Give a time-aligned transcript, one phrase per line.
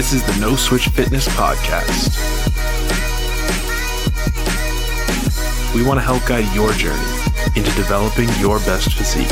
[0.00, 2.16] This is the No Switch Fitness Podcast.
[5.74, 7.04] We want to help guide your journey
[7.54, 9.28] into developing your best physique.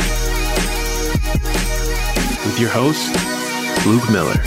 [2.44, 3.08] With your host,
[3.86, 4.38] Luke Miller.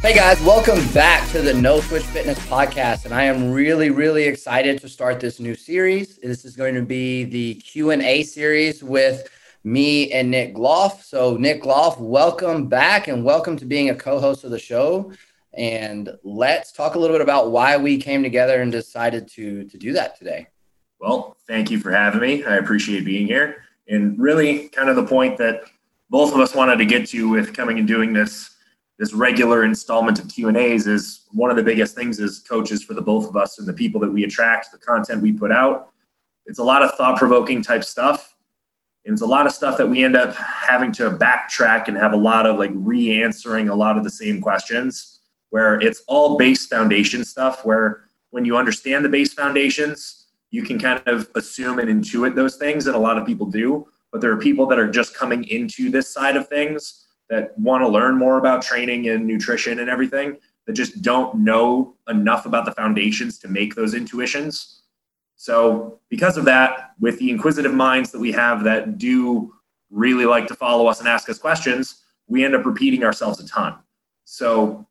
[0.00, 4.24] Hey guys, welcome back to the No Switch Fitness podcast, and I am really, really
[4.24, 6.16] excited to start this new series.
[6.16, 9.28] This is going to be the Q and A series with
[9.64, 11.02] me and Nick Gloff.
[11.02, 15.12] So, Nick Gloff, welcome back, and welcome to being a co-host of the show.
[15.54, 19.78] And let's talk a little bit about why we came together and decided to to
[19.78, 20.46] do that today.
[21.00, 22.44] Well, thank you for having me.
[22.44, 25.62] I appreciate being here, and really, kind of the point that
[26.10, 28.54] both of us wanted to get to with coming and doing this
[28.98, 32.82] this regular installment of Q and A's is one of the biggest things as coaches
[32.82, 35.52] for the both of us and the people that we attract, the content we put
[35.52, 35.92] out.
[36.46, 38.34] It's a lot of thought provoking type stuff.
[39.08, 42.12] And it's a lot of stuff that we end up having to backtrack and have
[42.12, 46.36] a lot of like re answering a lot of the same questions where it's all
[46.36, 47.64] base foundation stuff.
[47.64, 52.56] Where when you understand the base foundations, you can kind of assume and intuit those
[52.56, 53.88] things, that a lot of people do.
[54.12, 57.82] But there are people that are just coming into this side of things that want
[57.82, 62.66] to learn more about training and nutrition and everything that just don't know enough about
[62.66, 64.77] the foundations to make those intuitions.
[65.38, 69.54] So, because of that, with the inquisitive minds that we have that do
[69.88, 73.46] really like to follow us and ask us questions, we end up repeating ourselves a
[73.46, 73.76] ton.
[74.24, 74.84] So,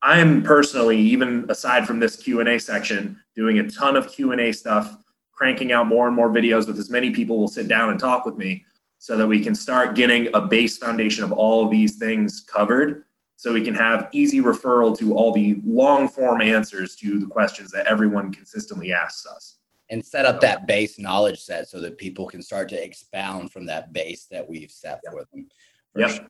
[0.00, 4.96] I'm personally, even aside from this Q&A section, doing a ton of Q&A stuff,
[5.32, 8.24] cranking out more and more videos with as many people will sit down and talk
[8.24, 8.64] with me
[8.98, 13.02] so that we can start getting a base foundation of all of these things covered
[13.34, 17.72] so we can have easy referral to all the long form answers to the questions
[17.72, 19.57] that everyone consistently asks us
[19.90, 23.66] and set up that base knowledge set so that people can start to expound from
[23.66, 25.12] that base that we've set yep.
[25.12, 25.48] for them
[25.92, 26.10] for yep.
[26.10, 26.26] Sure.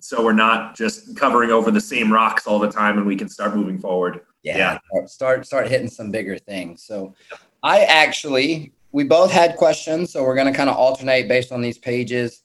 [0.00, 3.28] so we're not just covering over the same rocks all the time and we can
[3.28, 5.06] start moving forward yeah, yeah.
[5.06, 7.14] start start hitting some bigger things so
[7.62, 11.62] i actually we both had questions, so we're going to kind of alternate based on
[11.62, 12.42] these pages.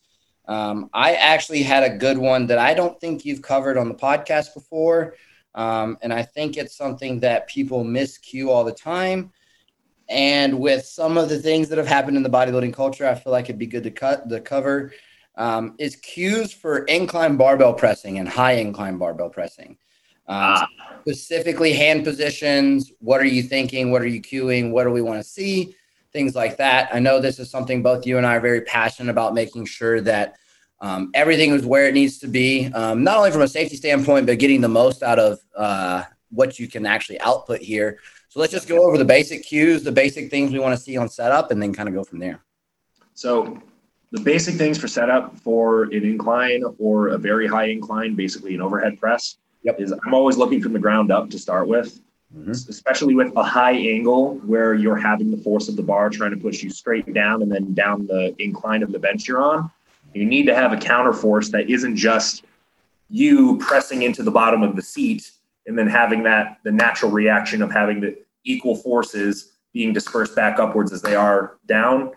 [0.47, 3.95] Um, I actually had a good one that I don't think you've covered on the
[3.95, 5.15] podcast before.
[5.55, 9.31] Um, and I think it's something that people miscue all the time.
[10.09, 13.31] And with some of the things that have happened in the bodybuilding culture, I feel
[13.31, 14.93] like it'd be good to cut the cover
[15.35, 19.77] um, is cues for incline barbell pressing and high incline barbell pressing.
[20.27, 20.67] Um, ah.
[21.01, 22.91] Specifically, hand positions.
[22.99, 23.91] What are you thinking?
[23.91, 24.71] What are you cueing?
[24.71, 25.75] What do we want to see?
[26.17, 26.89] things like that.
[26.93, 30.01] I know this is something both you and I are very passionate about making sure
[30.01, 30.35] that
[30.79, 34.25] um, everything is where it needs to be, um, not only from a safety standpoint,
[34.25, 37.99] but getting the most out of uh, what you can actually output here.
[38.29, 40.97] So let's just go over the basic cues, the basic things we want to see
[40.97, 42.41] on setup, and then kind of go from there.
[43.13, 43.61] So
[44.11, 48.61] the basic things for setup for an incline or a very high incline, basically an
[48.61, 49.79] overhead press, yep.
[49.79, 51.99] is I'm always looking from the ground up to start with
[52.35, 52.51] mm-hmm.
[52.51, 56.37] especially with a high angle where you're having the force of the bar trying to
[56.37, 59.69] push you straight down and then down the incline of the bench you're on.
[60.13, 62.43] You need to have a counter force that isn't just
[63.09, 65.31] you pressing into the bottom of the seat
[65.67, 70.59] and then having that the natural reaction of having the equal forces being dispersed back
[70.59, 72.11] upwards as they are down.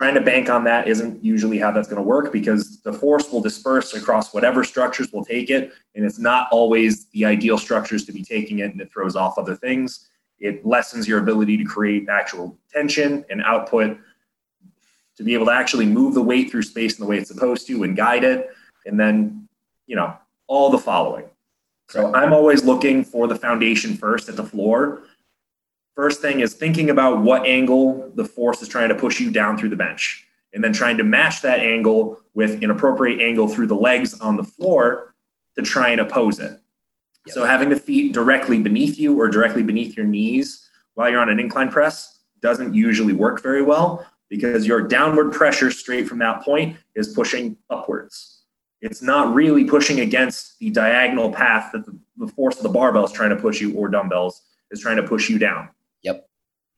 [0.00, 3.32] Trying to bank on that isn't usually how that's going to work because the force
[3.32, 8.04] will disperse across whatever structures will take it and it's not always the ideal structures
[8.04, 10.08] to be taking it and it throws off other things.
[10.38, 13.98] It lessens your ability to create actual tension and output
[15.16, 17.66] to be able to actually move the weight through space in the way it's supposed
[17.66, 18.50] to and guide it
[18.86, 19.48] and then
[19.88, 20.16] you know
[20.46, 21.24] all the following
[21.88, 25.02] so i'm always looking for the foundation first at the floor
[25.98, 29.58] First thing is thinking about what angle the force is trying to push you down
[29.58, 33.66] through the bench, and then trying to match that angle with an appropriate angle through
[33.66, 35.16] the legs on the floor
[35.56, 36.52] to try and oppose it.
[37.26, 37.34] Yep.
[37.34, 41.30] So having the feet directly beneath you or directly beneath your knees while you're on
[41.30, 46.42] an incline press doesn't usually work very well because your downward pressure straight from that
[46.42, 48.37] point is pushing upwards.
[48.80, 53.04] It's not really pushing against the diagonal path that the, the force of the barbell
[53.04, 55.68] is trying to push you or dumbbells is trying to push you down.
[56.02, 56.28] Yep.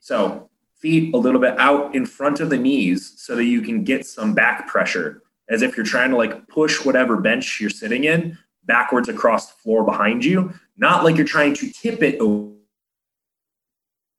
[0.00, 0.48] So
[0.78, 4.06] feet a little bit out in front of the knees so that you can get
[4.06, 8.38] some back pressure as if you're trying to like push whatever bench you're sitting in
[8.64, 12.52] backwards across the floor behind you, not like you're trying to tip it over,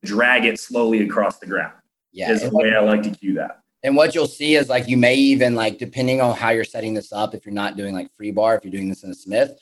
[0.04, 1.72] drag it slowly across the ground.
[2.12, 2.30] Yeah.
[2.30, 3.61] Is the way I like to cue that.
[3.82, 6.94] And what you'll see is like you may even like depending on how you're setting
[6.94, 9.14] this up, if you're not doing like free bar, if you're doing this in a
[9.14, 9.58] Smith,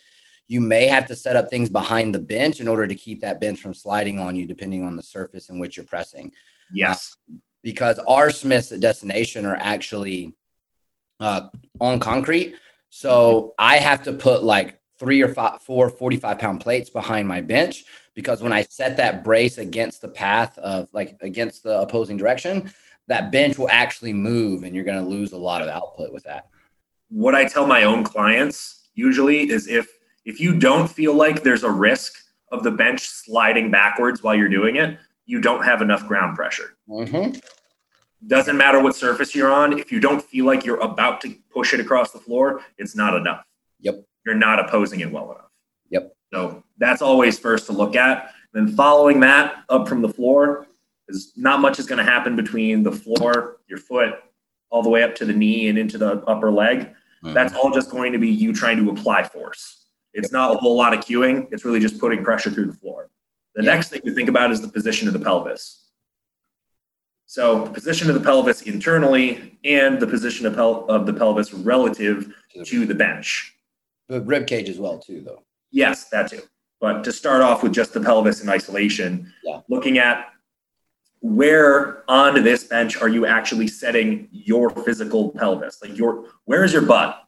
[0.46, 3.40] you may have to set up things behind the bench in order to keep that
[3.40, 6.32] bench from sliding on you, depending on the surface in which you're pressing.
[6.72, 7.16] Yes.
[7.30, 10.34] Uh, because our Smiths at destination are actually
[11.20, 11.48] uh,
[11.80, 12.56] on concrete.
[12.88, 17.40] So I have to put like three or five, four 45 pound plates behind my
[17.40, 17.84] bench
[18.14, 22.72] because when I set that brace against the path of like against the opposing direction,
[23.10, 26.22] that bench will actually move and you're going to lose a lot of output with
[26.22, 26.46] that.
[27.08, 29.88] What I tell my own clients usually is if
[30.24, 32.14] if you don't feel like there's a risk
[32.52, 34.96] of the bench sliding backwards while you're doing it,
[35.26, 36.76] you don't have enough ground pressure.
[36.88, 37.36] Mm-hmm.
[38.28, 39.76] Doesn't matter what surface you're on.
[39.76, 43.16] If you don't feel like you're about to push it across the floor, it's not
[43.16, 43.44] enough.
[43.80, 44.04] Yep.
[44.24, 45.50] You're not opposing it well enough.
[45.88, 46.14] Yep.
[46.32, 48.30] So that's always first to look at.
[48.52, 50.68] Then following that up from the floor
[51.10, 54.14] is not much is going to happen between the floor, your foot,
[54.70, 56.80] all the way up to the knee and into the upper leg.
[56.80, 57.34] Mm-hmm.
[57.34, 59.86] That's all just going to be you trying to apply force.
[60.14, 61.48] It's not a whole lot of cueing.
[61.52, 63.10] It's really just putting pressure through the floor.
[63.54, 65.88] The next thing to think about is the position of the pelvis.
[67.26, 71.52] So the position of the pelvis internally and the position of, pel- of the pelvis
[71.52, 72.32] relative
[72.64, 73.54] to the bench.
[74.08, 75.44] The rib cage as well, too, though.
[75.70, 76.42] Yes, that too.
[76.80, 79.60] But to start off with just the pelvis in isolation, yeah.
[79.68, 80.26] looking at
[81.20, 85.80] where on this bench are you actually setting your physical pelvis?
[85.82, 87.22] Like your where is your butt?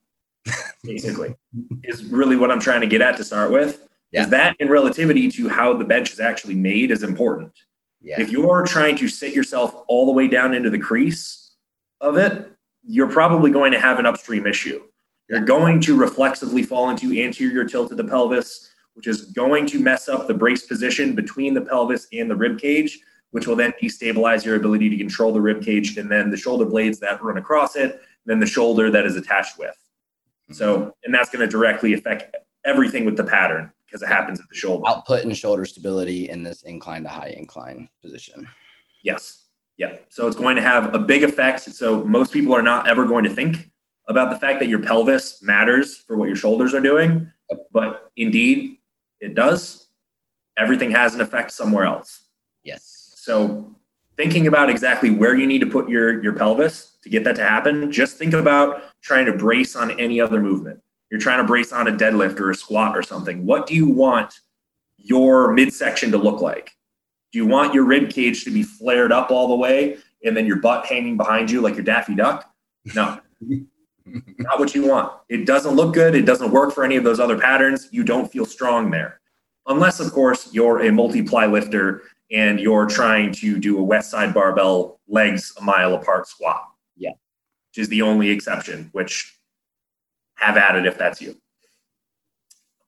[0.83, 1.35] Basically,
[1.85, 3.89] is really what I'm trying to get at to start with.
[4.11, 4.23] Yeah.
[4.23, 7.53] Is that in relativity to how the bench is actually made is important.
[8.03, 8.21] Yeah.
[8.21, 11.53] If you're trying to sit yourself all the way down into the crease
[12.01, 12.51] of it,
[12.85, 14.83] you're probably going to have an upstream issue.
[15.29, 19.79] You're going to reflexively fall into anterior tilt of the pelvis, which is going to
[19.79, 22.99] mess up the brace position between the pelvis and the rib cage,
[23.33, 26.65] which will then destabilize your ability to control the rib cage and then the shoulder
[26.65, 29.77] blades that run across it, then the shoulder that is attached with.
[30.45, 30.55] Mm-hmm.
[30.55, 34.49] So, and that's going to directly affect everything with the pattern because it happens at
[34.49, 34.85] the shoulder.
[34.87, 38.49] Output and shoulder stability in this incline to high incline position.
[39.03, 39.47] Yes.
[39.79, 39.97] Yeah.
[40.11, 41.61] So it's going to have a big effect.
[41.61, 43.71] So most people are not ever going to think
[44.09, 47.31] about the fact that your pelvis matters for what your shoulders are doing,
[47.73, 48.79] but indeed
[49.21, 49.89] it does.
[50.59, 52.25] Everything has an effect somewhere else.
[52.63, 52.92] Yes.
[53.23, 53.73] So
[54.17, 57.45] thinking about exactly where you need to put your your pelvis to get that to
[57.45, 60.81] happen, just think about trying to brace on any other movement.
[61.09, 63.47] You're trying to brace on a deadlift or a squat or something.
[63.47, 64.41] What do you want
[64.97, 66.73] your midsection to look like?
[67.31, 70.45] Do you want your rib cage to be flared up all the way and then
[70.45, 72.53] your butt hanging behind you like your Daffy Duck?
[72.93, 73.21] No.
[74.05, 75.13] Not what you want.
[75.29, 76.17] It doesn't look good.
[76.17, 77.89] It doesn't work for any of those other patterns.
[77.93, 79.21] You don't feel strong there.
[79.69, 85.01] Unless, of course, you're a multiply lifter and you're trying to do a Westside Barbell
[85.07, 86.69] legs a mile apart squat.
[86.97, 87.11] Yeah.
[87.71, 89.39] Which is the only exception, which
[90.37, 91.37] have at it if that's you.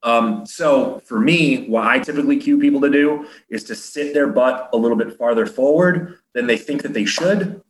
[0.02, 4.26] Um, so for me, what I typically cue people to do is to sit their
[4.26, 7.62] butt a little bit farther forward than they think that they should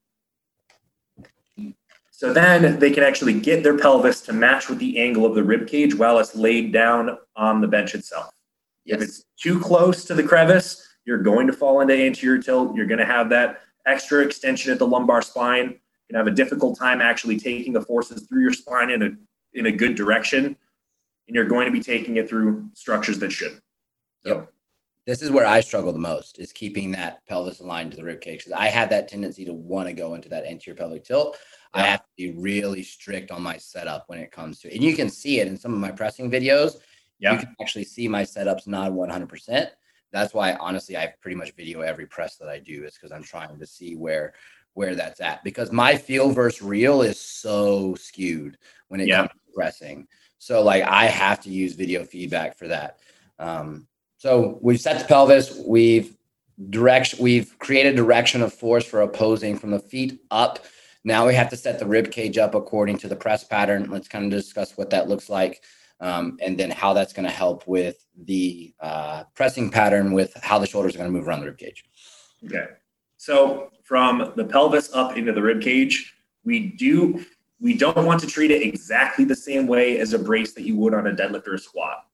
[2.16, 5.42] so then they can actually get their pelvis to match with the angle of the
[5.42, 8.30] rib cage while it's laid down on the bench itself.
[8.84, 8.96] Yes.
[8.96, 12.74] If it's too close to the crevice, you're going to fall into anterior tilt.
[12.74, 15.68] You're going to have that extra extension at the lumbar spine.
[15.68, 15.78] You
[16.08, 19.10] can have a difficult time actually taking the forces through your spine in a
[19.54, 23.60] in a good direction, and you're going to be taking it through structures that should.
[24.24, 24.34] So.
[24.34, 24.50] Yep.
[25.06, 28.22] This is where I struggle the most is keeping that pelvis aligned to the rib
[28.22, 31.36] cage because I have that tendency to want to go into that anterior pelvic tilt.
[31.74, 34.96] I have to be really strict on my setup when it comes to, and you
[34.96, 36.76] can see it in some of my pressing videos.
[37.18, 37.32] Yeah.
[37.32, 39.68] You can actually see my setups not 100%.
[40.14, 43.22] That's why, honestly, I pretty much video every press that I do is because I'm
[43.22, 44.34] trying to see where
[44.72, 48.56] where that's at because my feel versus real is so skewed
[48.88, 49.18] when it yeah.
[49.18, 50.06] comes to pressing.
[50.38, 52.98] So like I have to use video feedback for that.
[53.38, 56.16] Um, so we've set the pelvis, we've
[56.70, 60.64] direction, we've created direction of force for opposing from the feet up
[61.04, 63.90] now we have to set the rib cage up according to the press pattern.
[63.90, 65.62] Let's kind of discuss what that looks like.
[66.00, 70.58] Um, and then how that's going to help with the uh, pressing pattern with how
[70.58, 71.84] the shoulders are going to move around the rib cage.
[72.44, 72.66] Okay.
[73.16, 77.24] So from the pelvis up into the rib cage, we do
[77.60, 80.76] we don't want to treat it exactly the same way as a brace that you
[80.76, 82.04] would on a deadlift or a squat.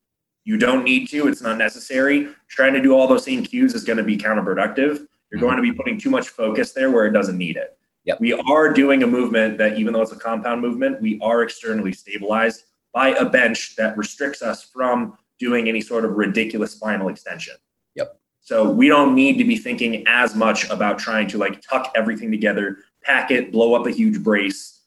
[0.45, 2.29] You don't need to, it's not necessary.
[2.47, 4.77] Trying to do all those same cues is going to be counterproductive.
[4.77, 5.39] You're mm-hmm.
[5.39, 7.77] going to be putting too much focus there where it doesn't need it.
[8.05, 8.19] Yep.
[8.21, 11.91] We are doing a movement that, even though it's a compound movement, we are externally
[11.91, 17.55] stabilized by a bench that restricts us from doing any sort of ridiculous spinal extension.
[17.95, 18.19] Yep.
[18.41, 22.31] So we don't need to be thinking as much about trying to like tuck everything
[22.31, 24.81] together, pack it, blow up a huge brace.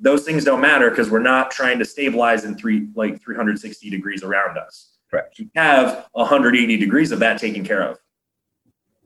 [0.00, 4.22] Those things don't matter because we're not trying to stabilize in three like 360 degrees
[4.22, 4.98] around us.
[5.10, 5.38] Correct.
[5.38, 7.98] You have 180 degrees of that taken care of.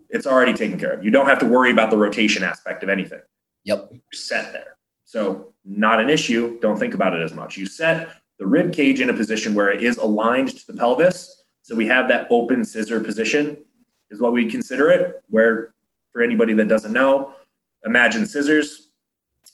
[0.08, 1.04] It's already taken care of.
[1.04, 3.20] You don't have to worry about the rotation aspect of anything.
[3.64, 3.88] Yep.
[3.92, 4.76] You're Set there.
[5.04, 6.58] So not an issue.
[6.60, 7.56] Don't think about it as much.
[7.56, 11.44] You set the rib cage in a position where it is aligned to the pelvis.
[11.62, 13.56] So we have that open scissor position,
[14.10, 15.22] is what we consider it.
[15.28, 15.74] Where,
[16.12, 17.34] for anybody that doesn't know,
[17.84, 18.88] imagine scissors.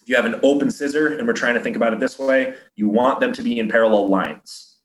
[0.03, 2.55] If you have an open scissor, and we're trying to think about it this way,
[2.77, 4.77] you want them to be in parallel lines.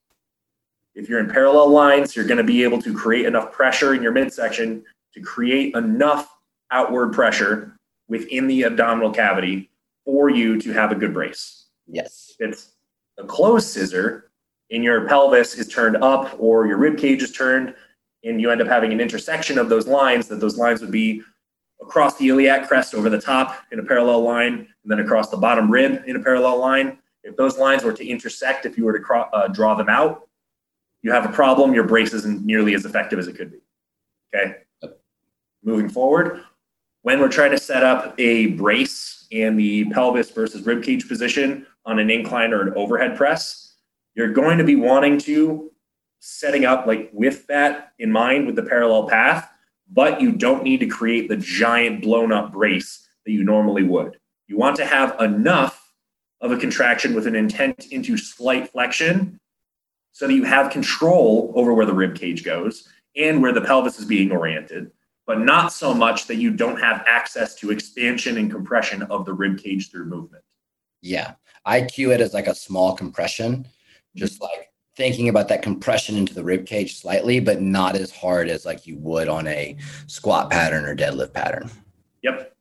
[0.95, 4.03] If you're in parallel lines, you're going to be able to create enough pressure in
[4.03, 4.83] your midsection
[5.13, 6.35] to create enough
[6.71, 9.71] outward pressure within the abdominal cavity
[10.05, 11.67] for you to have a good brace.
[11.87, 12.33] Yes.
[12.39, 12.72] It's
[13.17, 14.31] a closed scissor
[14.71, 17.75] and your pelvis is turned up or your rib cage is turned
[18.23, 21.21] and you end up having an intersection of those lines, that those lines would be
[21.81, 25.37] across the iliac crest over the top in a parallel line, and then across the
[25.37, 26.97] bottom rib in a parallel line.
[27.23, 30.27] If those lines were to intersect, if you were to cro- uh, draw them out,
[31.01, 31.73] you have a problem.
[31.73, 33.59] Your brace isn't nearly as effective as it could be.
[34.33, 34.55] Okay.
[35.63, 36.43] Moving forward,
[37.01, 41.65] when we're trying to set up a brace in the pelvis versus rib cage position
[41.85, 43.75] on an incline or an overhead press,
[44.13, 45.71] you're going to be wanting to
[46.19, 49.49] setting up like with that in mind with the parallel path,
[49.91, 54.17] but you don't need to create the giant blown up brace that you normally would.
[54.47, 55.91] You want to have enough
[56.39, 59.39] of a contraction with an intent into slight flexion
[60.11, 63.97] so that you have control over where the rib cage goes and where the pelvis
[63.97, 64.91] is being oriented,
[65.25, 69.33] but not so much that you don't have access to expansion and compression of the
[69.33, 70.43] rib cage through movement.
[71.01, 71.33] Yeah.
[71.65, 73.67] I cue it as like a small compression,
[74.15, 74.43] just mm-hmm.
[74.43, 78.65] like thinking about that compression into the rib cage slightly, but not as hard as
[78.65, 79.75] like you would on a
[80.07, 81.69] squat pattern or deadlift pattern.
[82.21, 82.55] Yep.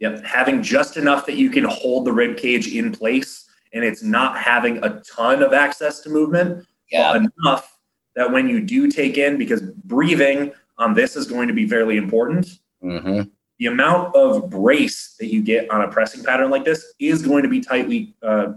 [0.00, 0.24] Yep.
[0.24, 4.38] Having just enough that you can hold the rib cage in place and it's not
[4.38, 7.16] having a ton of access to movement, yeah.
[7.16, 7.78] enough
[8.16, 11.96] that when you do take in, because breathing on this is going to be fairly
[11.96, 12.46] important.
[12.82, 13.22] Mm-hmm.
[13.58, 17.42] The amount of brace that you get on a pressing pattern like this is going
[17.42, 18.52] to be tightly uh,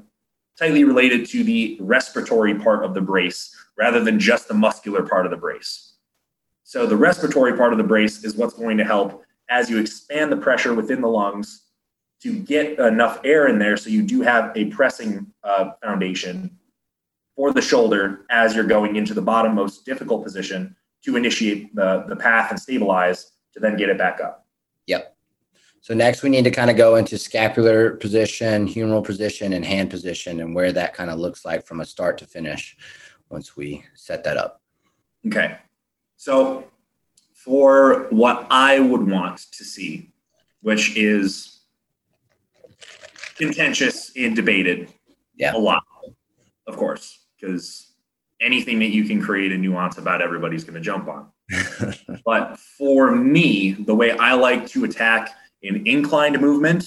[0.57, 5.25] tightly related to the respiratory part of the brace rather than just the muscular part
[5.25, 5.93] of the brace.
[6.63, 10.31] So the respiratory part of the brace is what's going to help as you expand
[10.31, 11.63] the pressure within the lungs
[12.21, 16.57] to get enough air in there so you do have a pressing uh, foundation
[17.35, 22.05] for the shoulder as you're going into the bottom most difficult position to initiate the,
[22.07, 24.45] the path and stabilize to then get it back up.
[24.87, 25.15] Yep.
[25.81, 29.89] So next we need to kind of go into scapular position, humeral position, and hand
[29.89, 32.77] position, and where that kind of looks like from a start to finish
[33.29, 34.61] once we set that up.
[35.25, 35.57] Okay.
[36.17, 36.65] So
[37.33, 40.11] for what I would want to see,
[40.61, 41.61] which is
[43.35, 44.93] contentious and debated
[45.35, 45.55] yeah.
[45.55, 45.83] a lot,
[46.67, 47.90] of course because
[48.41, 51.27] anything that you can create a nuance about, everybody's going to jump on.
[52.25, 55.29] but for me, the way I like to attack
[55.63, 56.85] an inclined movement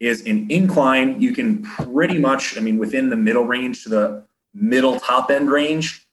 [0.00, 1.20] is an incline.
[1.20, 4.24] You can pretty much, I mean, within the middle range to the
[4.54, 6.06] middle top end range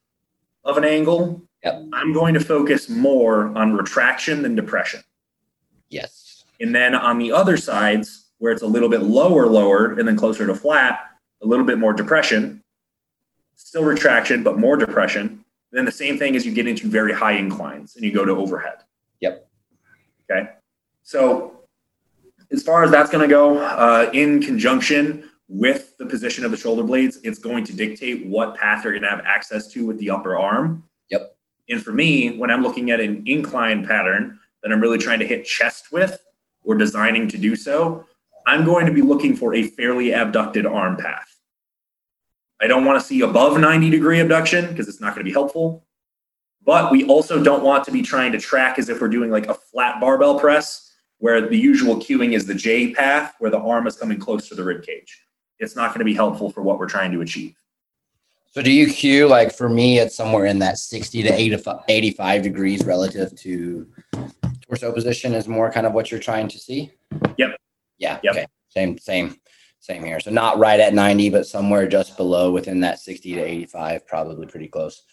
[0.64, 1.82] of an angle, yep.
[1.94, 5.02] I'm going to focus more on retraction than depression.
[5.90, 6.44] Yes.
[6.60, 10.18] And then on the other sides, where it's a little bit lower, lower, and then
[10.18, 11.00] closer to flat,
[11.42, 12.64] a little bit more depression
[13.56, 15.44] still retraction, but more depression.
[15.72, 18.32] Then the same thing as you get into very high inclines and you go to
[18.32, 18.78] overhead.
[19.20, 19.48] Yep.
[20.30, 20.50] Okay.
[21.04, 21.60] So
[22.52, 26.58] as far as that's going to go, uh, in conjunction with the position of the
[26.58, 30.00] shoulder blades, it's going to dictate what path you're going to have access to with
[30.00, 30.84] the upper arm.
[31.10, 31.36] Yep.
[31.70, 35.28] And for me, when I'm looking at an incline pattern that I'm really trying to
[35.28, 36.24] hit chest with
[36.64, 38.06] or designing to do so,
[38.48, 41.35] I'm going to be looking for a fairly abducted arm path.
[42.62, 45.34] I don't want to see above 90 degree abduction because it's not going to be
[45.34, 45.86] helpful.
[46.64, 49.48] But we also don't want to be trying to track as if we're doing like
[49.48, 53.88] a flat barbell press where the usual cueing is the J path where the arm
[53.88, 55.22] is coming close to the rib cage.
[55.60, 57.56] It's not going to be helpful for what we're trying to achieve.
[58.52, 62.86] So do you cue like for me it's somewhere in that 60 to 85 degrees
[62.86, 63.88] relative to
[64.62, 66.92] torso position is more kind of what you're trying to see?
[67.38, 67.58] Yep.
[67.98, 68.20] Yeah.
[68.24, 68.34] Yep.
[68.34, 68.46] Okay.
[68.70, 69.36] Same, same.
[69.86, 70.20] Same here.
[70.20, 74.48] So not right at 90, but somewhere just below within that 60 to 85, probably
[74.48, 75.04] pretty close.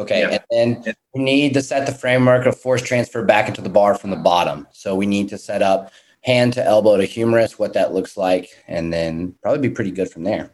[0.00, 0.22] Okay.
[0.22, 0.38] Yeah.
[0.50, 3.94] And then we need to set the framework of force transfer back into the bar
[3.94, 4.66] from the bottom.
[4.72, 5.92] So we need to set up
[6.22, 10.10] hand to elbow to humerus, what that looks like, and then probably be pretty good
[10.10, 10.50] from there.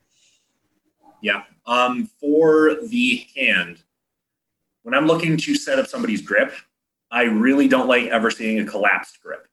[1.22, 1.44] Yeah.
[1.64, 3.82] Um, for the hand,
[4.82, 6.52] when I'm looking to set up somebody's grip,
[7.10, 9.48] I really don't like ever seeing a collapsed grip,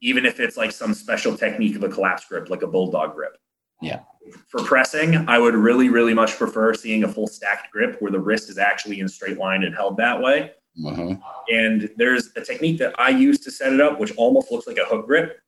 [0.00, 3.36] even if it's like some special technique of a collapsed grip, like a bulldog grip.
[3.82, 4.00] Yeah.
[4.48, 8.20] For pressing, I would really, really much prefer seeing a full stacked grip where the
[8.20, 10.52] wrist is actually in straight line and held that way.
[10.78, 11.14] Mm-hmm.
[11.52, 14.78] And there's a technique that I use to set it up, which almost looks like
[14.78, 15.40] a hook grip.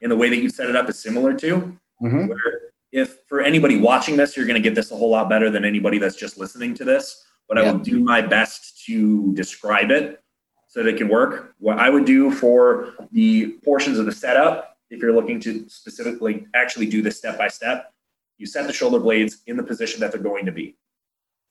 [0.00, 2.26] And the way that you set it up is similar to mm-hmm.
[2.26, 5.50] where if for anybody watching this, you're going to get this a whole lot better
[5.50, 7.64] than anybody that's just listening to this, but yeah.
[7.64, 10.22] I will do my best to describe it
[10.68, 11.54] so that it can work.
[11.58, 16.46] What I would do for the portions of the setup, if you're looking to specifically
[16.54, 17.92] actually do this step by step,
[18.36, 20.76] you set the shoulder blades in the position that they're going to be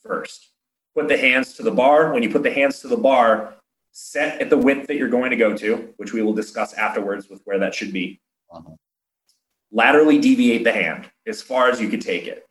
[0.03, 0.51] first.
[0.95, 2.13] Put the hands to the bar.
[2.13, 3.55] When you put the hands to the bar,
[3.91, 7.29] set at the width that you're going to go to, which we will discuss afterwards
[7.29, 8.19] with where that should be.
[9.71, 12.47] Laterally deviate the hand as far as you could take it.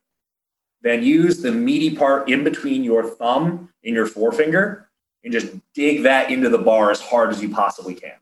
[0.83, 4.91] Then use the meaty part in between your thumb and your forefinger
[5.23, 8.17] and just dig that into the bar as hard as you possibly can.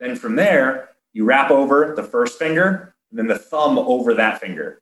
[0.00, 4.40] Then from there, you wrap over the first finger and then the thumb over that
[4.40, 4.80] finger.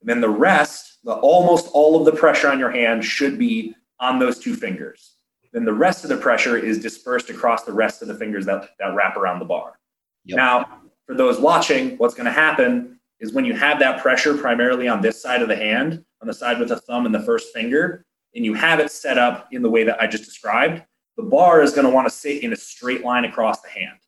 [0.00, 3.74] And then the rest, the almost all of the pressure on your hand should be
[4.00, 5.14] on those two fingers.
[5.52, 8.70] Then the rest of the pressure is dispersed across the rest of the fingers that,
[8.78, 9.78] that wrap around the bar.
[10.24, 10.36] Yep.
[10.36, 14.88] Now, for those watching, what's going to happen is when you have that pressure primarily
[14.88, 17.52] on this side of the hand, on the side with the thumb and the first
[17.52, 20.82] finger, and you have it set up in the way that I just described,
[21.16, 23.98] the bar is going to want to sit in a straight line across the hand.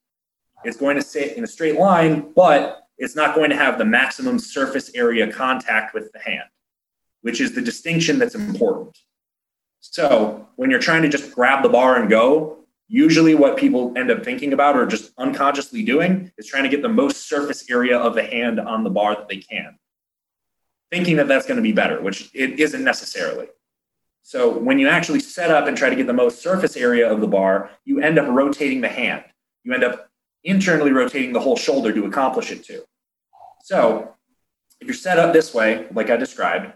[0.64, 3.84] It's going to sit in a straight line, but it's not going to have the
[3.84, 6.48] maximum surface area contact with the hand,
[7.22, 8.98] which is the distinction that's important.
[9.80, 14.10] So when you're trying to just grab the bar and go, usually what people end
[14.10, 17.96] up thinking about or just unconsciously doing is trying to get the most surface area
[17.96, 19.78] of the hand on the bar that they can
[20.90, 23.46] thinking that that's going to be better which it isn't necessarily
[24.22, 27.20] so when you actually set up and try to get the most surface area of
[27.20, 29.22] the bar you end up rotating the hand
[29.62, 30.09] you end up
[30.44, 32.82] internally rotating the whole shoulder to accomplish it too
[33.62, 34.14] so
[34.80, 36.72] if you're set up this way like i described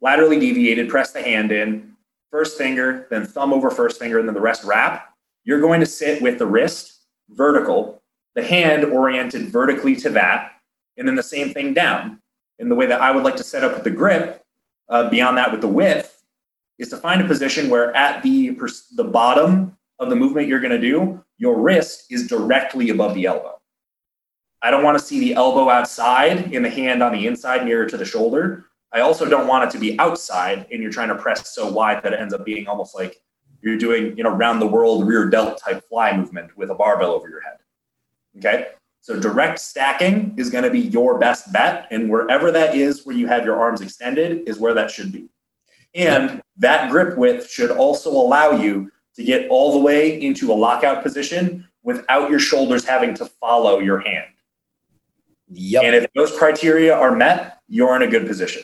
[0.00, 1.92] laterally deviated press the hand in
[2.30, 5.12] first finger then thumb over first finger and then the rest wrap
[5.44, 8.02] you're going to sit with the wrist vertical,
[8.34, 10.52] the hand oriented vertically to that,
[10.96, 12.20] and then the same thing down.
[12.58, 14.42] And the way that I would like to set up with the grip
[14.88, 16.22] uh, beyond that with the width
[16.78, 18.56] is to find a position where at the,
[18.94, 23.26] the bottom of the movement you're going to do, your wrist is directly above the
[23.26, 23.60] elbow.
[24.62, 27.84] I don't want to see the elbow outside in the hand on the inside nearer
[27.86, 28.66] to the shoulder.
[28.92, 32.04] I also don't want it to be outside and you're trying to press so wide
[32.04, 33.20] that it ends up being almost like
[33.60, 37.10] you're doing, you know, round the world rear delt type fly movement with a barbell
[37.10, 37.58] over your head.
[38.38, 38.68] Okay.
[39.00, 41.88] So direct stacking is going to be your best bet.
[41.90, 45.28] And wherever that is where you have your arms extended is where that should be.
[45.92, 50.54] And that grip width should also allow you to get all the way into a
[50.54, 54.30] lockout position without your shoulders having to follow your hand.
[55.48, 55.82] Yep.
[55.84, 58.62] And if those criteria are met, you're in a good position.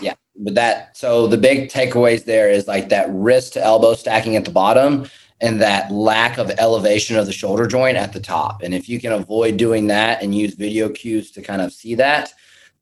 [0.00, 4.36] Yeah but that so the big takeaways there is like that wrist to elbow stacking
[4.36, 5.06] at the bottom
[5.40, 8.62] and that lack of elevation of the shoulder joint at the top.
[8.62, 11.96] And if you can avoid doing that and use video cues to kind of see
[11.96, 12.32] that,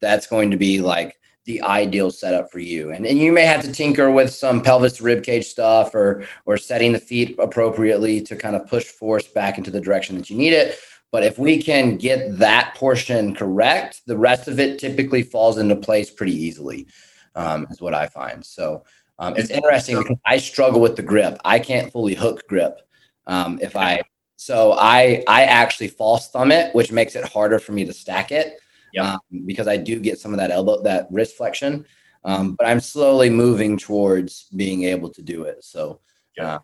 [0.01, 1.19] that's going to be like
[1.51, 2.93] the ideal setup for you.
[2.93, 6.57] And, and you may have to tinker with some pelvis rib cage stuff or or
[6.57, 10.37] setting the feet appropriately to kind of push force back into the direction that you
[10.37, 10.79] need it.
[11.11, 15.75] But if we can get that portion correct, the rest of it typically falls into
[15.75, 16.87] place pretty easily
[17.35, 18.47] um, is what I find.
[18.47, 18.85] So
[19.19, 21.37] um, it's interesting because I struggle with the grip.
[21.45, 22.81] I can't fully hook grip.
[23.27, 24.03] Um, if I
[24.37, 28.31] so I I actually false thumb it, which makes it harder for me to stack
[28.31, 28.61] it.
[28.93, 29.15] Yeah.
[29.15, 31.87] Um, because I do get some of that elbow that wrist flexion.
[32.25, 35.65] Um, but I'm slowly moving towards being able to do it.
[35.65, 36.01] So
[36.41, 36.61] um,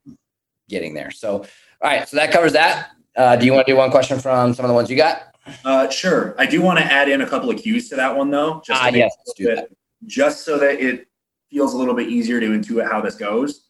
[0.68, 1.10] getting there.
[1.10, 1.38] So
[1.82, 2.90] all right, so that covers that.
[3.16, 5.34] Uh, do you want to do one question from some of the ones you got?
[5.64, 6.34] Uh, sure.
[6.38, 8.60] I do want to add in a couple of cues to that one though.
[8.64, 9.68] Just ah, yes, that
[10.06, 11.06] just so that it
[11.50, 13.68] feels a little bit easier to intuit how this goes.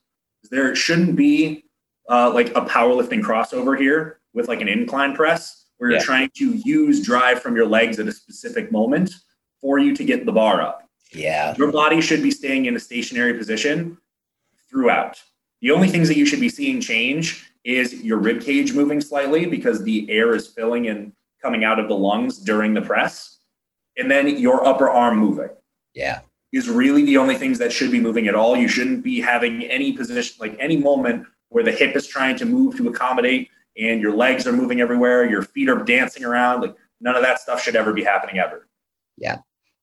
[0.50, 1.64] There shouldn't be
[2.08, 6.54] uh, like a powerlifting crossover here with like an incline press where you're trying to
[6.64, 9.14] use drive from your legs at a specific moment
[9.60, 10.88] for you to get the bar up.
[11.12, 11.54] Yeah.
[11.56, 13.98] Your body should be staying in a stationary position
[14.70, 15.22] throughout.
[15.60, 19.46] The only things that you should be seeing change is your rib cage moving slightly
[19.46, 21.12] because the air is filling and
[21.42, 23.38] coming out of the lungs during the press,
[23.96, 25.50] and then your upper arm moving.
[25.94, 26.20] Yeah.
[26.52, 28.56] Is really the only things that should be moving at all.
[28.56, 32.46] You shouldn't be having any position, like any moment where the hip is trying to
[32.46, 36.62] move to accommodate and your legs are moving everywhere, your feet are dancing around.
[36.62, 38.66] Like none of that stuff should ever be happening ever.
[39.16, 39.38] Yeah.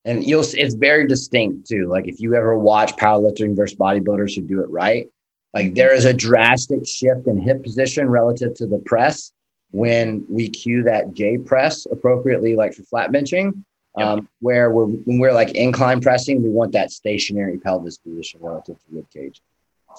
[0.05, 1.87] And you'll it's very distinct too.
[1.87, 5.09] Like if you ever watch powerlifting versus bodybuilders who do it right,
[5.53, 9.31] like there is a drastic shift in hip position relative to the press
[9.71, 13.63] when we cue that J press appropriately, like for flat benching.
[13.95, 18.79] Um, where we're when we're like incline pressing, we want that stationary pelvis position relative
[18.79, 19.39] to the rib cage.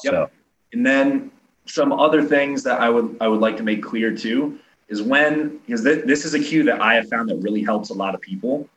[0.02, 0.12] Yep.
[0.12, 0.30] So,
[0.72, 1.30] and then
[1.66, 5.58] some other things that I would I would like to make clear too is when
[5.58, 8.14] because th- this is a cue that I have found that really helps a lot
[8.14, 8.68] of people.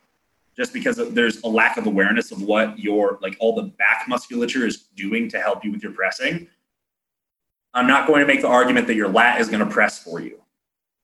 [0.58, 4.66] just because there's a lack of awareness of what your like all the back musculature
[4.66, 6.48] is doing to help you with your pressing.
[7.74, 10.20] I'm not going to make the argument that your lat is going to press for
[10.20, 10.40] you.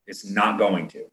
[0.09, 1.05] It's not going to.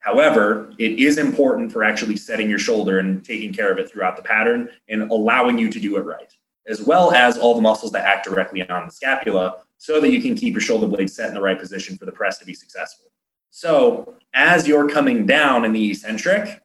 [0.00, 4.16] However, it is important for actually setting your shoulder and taking care of it throughout
[4.16, 6.32] the pattern and allowing you to do it right,
[6.66, 10.20] as well as all the muscles that act directly on the scapula so that you
[10.20, 12.52] can keep your shoulder blade set in the right position for the press to be
[12.54, 13.06] successful.
[13.50, 16.62] So, as you're coming down in the eccentric,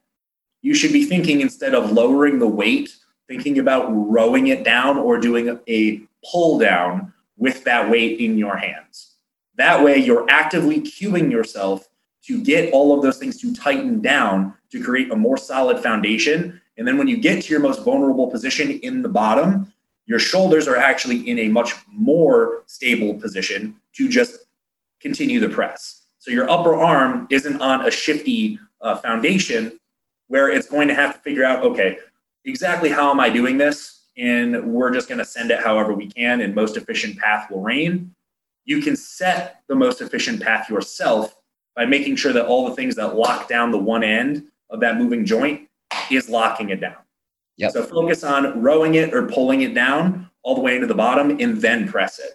[0.60, 2.94] you should be thinking instead of lowering the weight,
[3.26, 8.56] thinking about rowing it down or doing a pull down with that weight in your
[8.56, 9.16] hands.
[9.56, 11.88] That way, you're actively cueing yourself
[12.26, 16.60] to get all of those things to tighten down to create a more solid foundation.
[16.76, 19.72] And then when you get to your most vulnerable position in the bottom,
[20.06, 24.46] your shoulders are actually in a much more stable position to just
[25.00, 26.02] continue the press.
[26.18, 29.78] So your upper arm isn't on a shifty uh, foundation
[30.28, 31.98] where it's going to have to figure out, okay,
[32.44, 34.04] exactly how am I doing this?
[34.16, 37.60] And we're just going to send it however we can, and most efficient path will
[37.60, 38.14] reign.
[38.64, 41.36] You can set the most efficient path yourself
[41.76, 44.96] by making sure that all the things that lock down the one end of that
[44.96, 45.68] moving joint
[46.10, 47.03] is locking it down.
[47.56, 47.72] Yep.
[47.72, 51.38] So focus on rowing it or pulling it down all the way into the bottom
[51.40, 52.32] and then press it.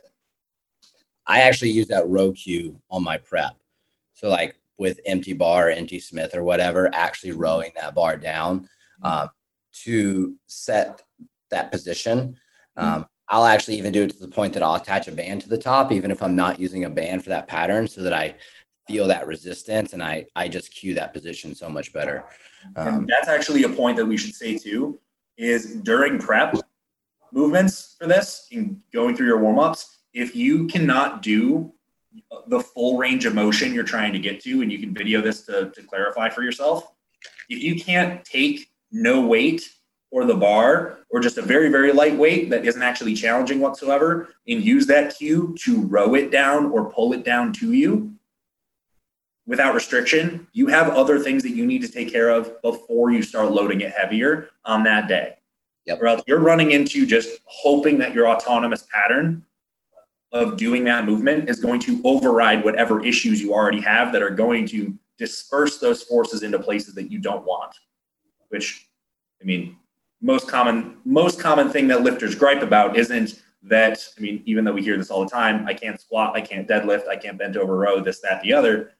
[1.27, 3.55] I actually use that row cue on my prep.
[4.13, 8.67] So like with empty bar, or empty Smith or whatever, actually rowing that bar down
[9.03, 9.27] uh,
[9.83, 11.03] to set
[11.51, 12.37] that position.
[12.77, 15.49] Um, I'll actually even do it to the point that I'll attach a band to
[15.49, 18.35] the top, even if I'm not using a band for that pattern, so that I
[18.87, 22.23] feel that resistance and I I just cue that position so much better.
[22.75, 24.99] Um, that's actually a point that we should say too
[25.39, 26.55] is during prep
[27.31, 31.71] movements for this and going through your warm-ups, if you cannot do
[32.47, 35.45] the full range of motion you're trying to get to, and you can video this
[35.45, 36.91] to, to clarify for yourself,
[37.49, 39.69] if you can't take no weight
[40.11, 44.29] or the bar or just a very, very light weight that isn't actually challenging whatsoever
[44.47, 48.13] and use that cue to row it down or pull it down to you,
[49.49, 53.23] without restriction, you have other things that you need to take care of before you
[53.23, 55.33] start loading it heavier on that day.
[55.87, 56.01] Yep.
[56.01, 59.43] Or else you're running into just hoping that your autonomous pattern
[60.31, 64.29] of doing that movement is going to override whatever issues you already have that are
[64.29, 67.75] going to disperse those forces into places that you don't want.
[68.49, 68.87] Which,
[69.41, 69.77] I mean,
[70.21, 74.73] most common most common thing that lifters gripe about isn't that I mean, even though
[74.73, 77.57] we hear this all the time, I can't squat, I can't deadlift, I can't bend
[77.57, 78.91] over row, this, that, the other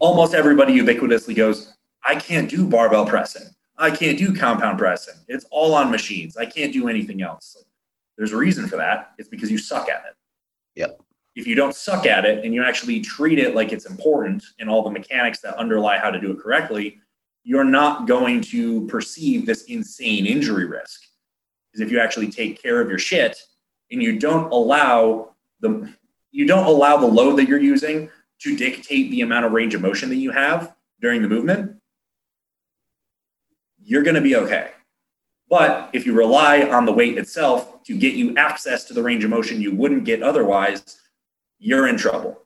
[0.00, 3.48] almost everybody ubiquitously goes, I can't do barbell pressing.
[3.76, 5.14] I can't do compound pressing.
[5.28, 6.36] It's all on machines.
[6.36, 7.64] I can't do anything else.
[8.16, 9.12] There's a reason for that.
[9.18, 10.16] It's because you suck at it.
[10.76, 11.00] Yep.
[11.34, 14.70] If you don't suck at it and you actually treat it like it's important and
[14.70, 17.00] all the mechanics that underlie how to do it correctly,
[17.42, 21.02] you're not going to perceive this insane injury risk.
[21.72, 23.36] Because if you actually take care of your shit
[23.90, 25.92] and you don't allow the
[26.30, 29.80] you don't allow the load that you're using to dictate the amount of range of
[29.80, 31.76] motion that you have during the movement,
[33.82, 34.70] you're going to be okay.
[35.48, 39.24] But if you rely on the weight itself to get you access to the range
[39.24, 41.00] of motion you wouldn't get otherwise,
[41.58, 42.42] you're in trouble.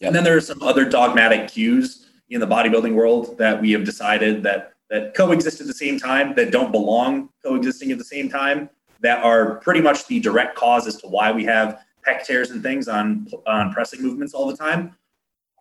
[0.00, 0.08] Yep.
[0.08, 3.84] And then there are some other dogmatic cues in the bodybuilding world that we have
[3.84, 8.28] decided that that coexist at the same time, that don't belong coexisting at the same
[8.28, 12.50] time, that are pretty much the direct cause as to why we have pec tears
[12.50, 14.94] and things on on pressing movements all the time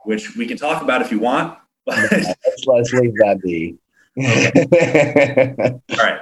[0.08, 1.60] which we can talk about if you want.
[1.86, 2.34] But let's,
[2.66, 3.78] let's leave that be.
[5.92, 6.22] All right.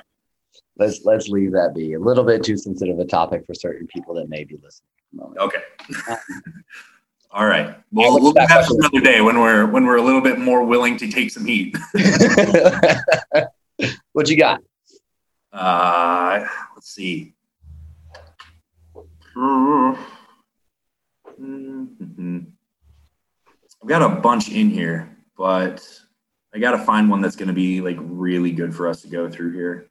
[0.78, 1.94] Let's let's leave that be.
[1.94, 4.90] A little bit too sensitive a topic for certain people that may be listening.
[5.38, 5.62] Okay.
[7.32, 7.78] All right.
[7.92, 10.98] Well, we'll have that another day when we're when we're a little bit more willing
[10.98, 11.78] to take some heat.
[14.14, 14.64] what you got?
[15.54, 17.35] Uh, let's see.
[19.36, 20.02] Mm-hmm.
[23.82, 25.88] I've got a bunch in here, but
[26.54, 29.08] I got to find one that's going to be like really good for us to
[29.08, 29.90] go through here.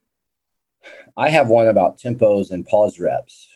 [1.16, 3.48] I have one about tempos and pause reps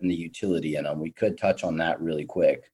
[0.00, 1.00] and the utility in them.
[1.00, 2.70] We could touch on that really quick.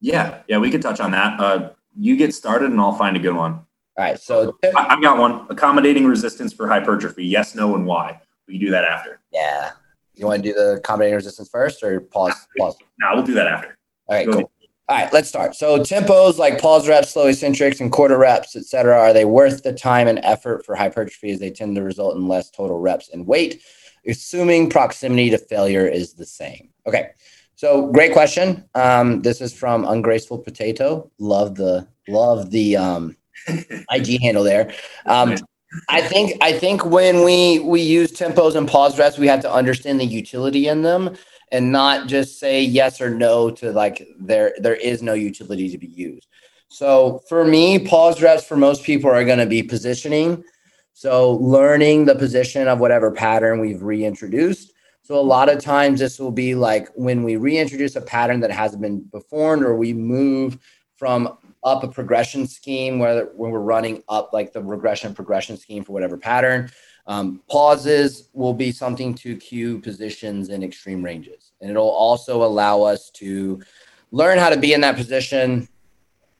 [0.00, 1.38] Yeah, yeah, we could touch on that.
[1.38, 3.52] Uh, you get started, and I'll find a good one.
[3.52, 3.66] All
[4.04, 7.24] right, so I've got one: accommodating resistance for hypertrophy.
[7.24, 8.20] Yes, no, and why.
[8.48, 9.20] We can do that after.
[9.32, 9.72] Yeah,
[10.14, 12.34] you want to do the accommodating resistance first, or pause?
[12.58, 12.76] Pause.
[13.00, 13.78] No, we'll do that after.
[14.06, 14.52] All right, go cool.
[14.88, 15.54] All right, let's start.
[15.54, 19.72] So tempos like pause reps, slow eccentrics, and quarter reps, etc., are they worth the
[19.72, 23.26] time and effort for hypertrophy as they tend to result in less total reps and
[23.26, 23.62] weight,
[24.06, 26.70] assuming proximity to failure is the same?
[26.86, 27.10] Okay,
[27.54, 28.64] so great question.
[28.74, 31.10] Um, this is from Ungraceful Potato.
[31.18, 33.16] Love the love the um,
[33.48, 34.74] IG handle there.
[35.06, 35.36] Um,
[35.88, 39.52] I think I think when we we use tempos and pause reps, we have to
[39.52, 41.16] understand the utility in them
[41.50, 45.78] and not just say yes or no to like there there is no utility to
[45.78, 46.26] be used.
[46.68, 50.42] So for me, pause reps for most people are going to be positioning.
[50.94, 54.72] So learning the position of whatever pattern we've reintroduced.
[55.02, 58.50] So a lot of times this will be like when we reintroduce a pattern that
[58.50, 60.58] hasn't been performed or we move
[60.96, 65.84] from up a progression scheme where when we're running up like the regression progression scheme
[65.84, 66.70] for whatever pattern.
[67.06, 71.52] Um, pauses will be something to cue positions in extreme ranges.
[71.60, 73.60] And it'll also allow us to
[74.12, 75.68] learn how to be in that position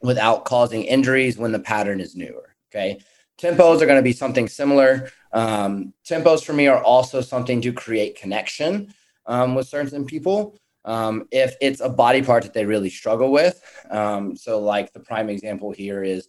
[0.02, 2.54] without causing injuries when the pattern is newer.
[2.70, 3.00] Okay.
[3.38, 5.10] Tempos are going to be something similar.
[5.32, 8.94] Um, tempos for me are also something to create connection
[9.26, 10.58] um, with certain people.
[10.84, 13.62] Um, if it's a body part that they really struggle with.
[13.90, 16.28] Um, so, like the prime example here is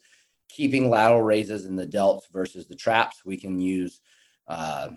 [0.50, 3.24] keeping lateral raises in the delts versus the traps.
[3.26, 4.00] We can use
[4.48, 4.90] uh,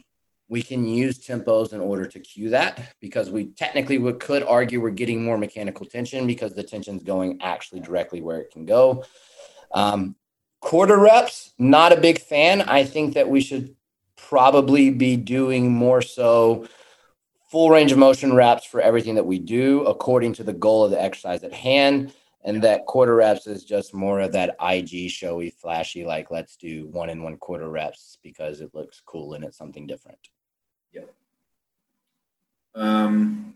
[0.48, 4.80] we can use tempos in order to cue that because we technically we could argue
[4.80, 9.04] we're getting more mechanical tension because the tension's going actually directly where it can go.
[9.72, 10.14] Um,
[10.60, 12.62] quarter reps, not a big fan.
[12.62, 13.74] I think that we should
[14.16, 16.68] probably be doing more so
[17.56, 20.90] full range of motion reps for everything that we do according to the goal of
[20.90, 22.12] the exercise at hand.
[22.44, 26.86] And that quarter reps is just more of that IG showy, flashy, like let's do
[26.88, 30.18] one and one quarter reps because it looks cool and it's something different.
[30.92, 31.14] Yep.
[32.74, 33.54] Um,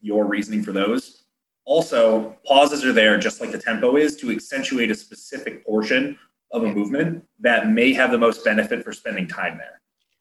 [0.00, 1.24] your reasoning for those.
[1.64, 6.16] Also, pauses are there just like the tempo is to accentuate a specific portion
[6.52, 9.80] of a movement that may have the most benefit for spending time there.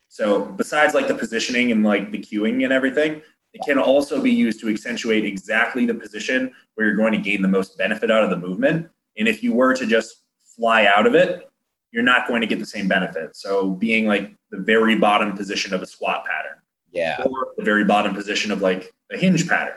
[0.09, 3.21] So, besides like the positioning and like the cueing and everything,
[3.53, 7.41] it can also be used to accentuate exactly the position where you're going to gain
[7.41, 8.87] the most benefit out of the movement.
[9.17, 10.23] And if you were to just
[10.55, 11.49] fly out of it,
[11.91, 13.35] you're not going to get the same benefit.
[13.35, 16.59] So being like the very bottom position of a squat pattern.
[16.91, 17.23] Yeah.
[17.25, 19.75] Or the very bottom position of like a hinge pattern.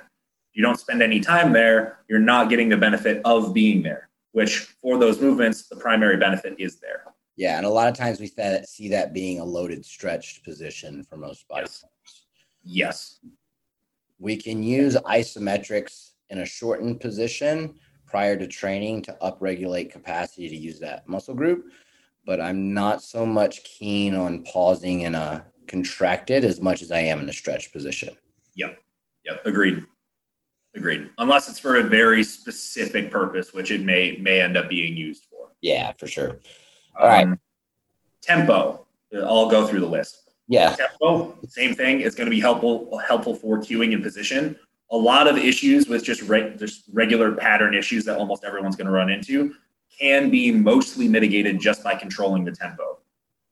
[0.53, 4.59] You don't spend any time there, you're not getting the benefit of being there, which
[4.81, 7.05] for those movements, the primary benefit is there.
[7.37, 7.57] Yeah.
[7.57, 11.49] And a lot of times we see that being a loaded stretched position for most
[11.49, 11.85] body yes.
[12.63, 13.21] Yes.
[14.19, 17.75] We can use isometrics in a shortened position
[18.07, 21.65] prior to training to upregulate capacity to use that muscle group
[22.25, 27.01] but I'm not so much keen on pausing in a contracted as much as I
[27.01, 28.17] am in a stretch position.
[28.55, 28.79] Yep.
[29.25, 29.47] Yep.
[29.47, 29.85] Agreed.
[30.75, 31.11] Agreed.
[31.19, 35.25] Unless it's for a very specific purpose, which it may may end up being used
[35.25, 35.49] for.
[35.61, 36.39] Yeah, for sure.
[36.99, 37.39] All um, right.
[38.23, 38.87] Tempo.
[39.15, 40.31] I'll go through the list.
[40.47, 40.75] Yeah.
[40.75, 42.01] Tempo, same thing.
[42.01, 44.57] It's going to be helpful helpful for cueing and position.
[44.93, 48.87] A lot of issues with just, re- just regular pattern issues that almost everyone's going
[48.87, 49.55] to run into
[49.97, 52.99] can be mostly mitigated just by controlling the tempo.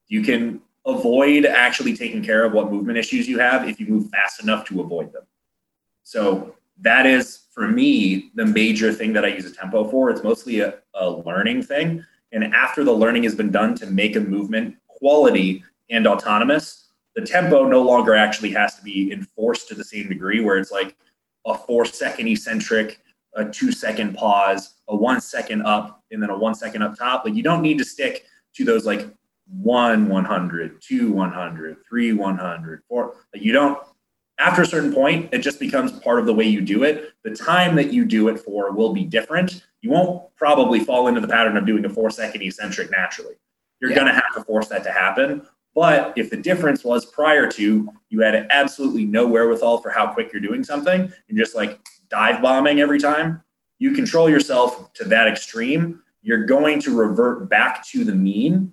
[0.09, 4.11] You can avoid actually taking care of what movement issues you have if you move
[4.11, 5.25] fast enough to avoid them.
[6.03, 10.11] So that is for me the major thing that I use a tempo for.
[10.11, 12.05] It's mostly a, a learning thing.
[12.33, 17.23] And after the learning has been done to make a movement quality and autonomous, the
[17.23, 20.97] tempo no longer actually has to be enforced to the same degree where it's like
[21.47, 23.01] a four second eccentric
[23.35, 27.25] a two second pause, a one second up, and then a one second up top.
[27.25, 29.09] Like you don't need to stick to those like
[29.47, 33.15] one 100, two 100, three 100, four.
[33.35, 33.79] You don't,
[34.39, 37.13] after a certain point, it just becomes part of the way you do it.
[37.25, 39.65] The time that you do it for will be different.
[39.83, 43.35] You won't probably fall into the pattern of doing a four second eccentric naturally.
[43.81, 43.97] You're yeah.
[43.97, 45.47] going to have to force that to happen.
[45.75, 50.33] But if the difference was prior to you had absolutely no wherewithal for how quick
[50.33, 53.43] you're doing something, and just like dive bombing every time,
[53.79, 58.73] you control yourself to that extreme, you're going to revert back to the mean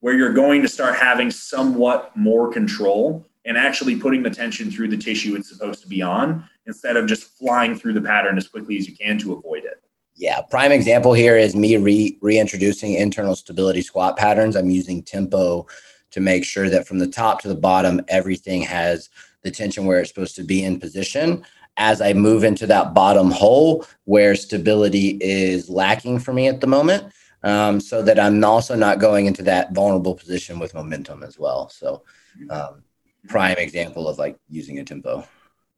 [0.00, 4.88] where you're going to start having somewhat more control and actually putting the tension through
[4.88, 8.48] the tissue it's supposed to be on instead of just flying through the pattern as
[8.48, 9.82] quickly as you can to avoid it.
[10.16, 14.56] Yeah, prime example here is me re- reintroducing internal stability squat patterns.
[14.56, 15.66] I'm using tempo
[16.10, 19.10] to make sure that from the top to the bottom, everything has
[19.42, 21.44] the tension where it's supposed to be in position
[21.76, 26.66] as I move into that bottom hole where stability is lacking for me at the
[26.66, 27.12] moment.
[27.42, 31.68] Um, so that I'm also not going into that vulnerable position with momentum as well.
[31.68, 32.02] So,
[32.50, 32.82] um,
[33.28, 35.26] prime example of like using a tempo.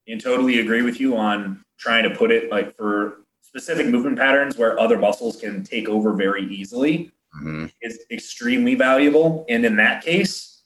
[0.07, 4.57] And totally agree with you on trying to put it like for specific movement patterns
[4.57, 7.67] where other muscles can take over very easily mm-hmm.
[7.83, 9.45] is extremely valuable.
[9.49, 10.63] And in that case,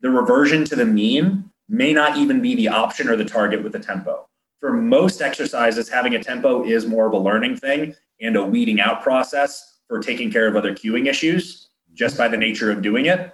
[0.00, 3.72] the reversion to the mean may not even be the option or the target with
[3.72, 4.26] the tempo
[4.60, 8.80] for most exercises, having a tempo is more of a learning thing and a weeding
[8.80, 13.06] out process for taking care of other cueing issues just by the nature of doing
[13.06, 13.32] it.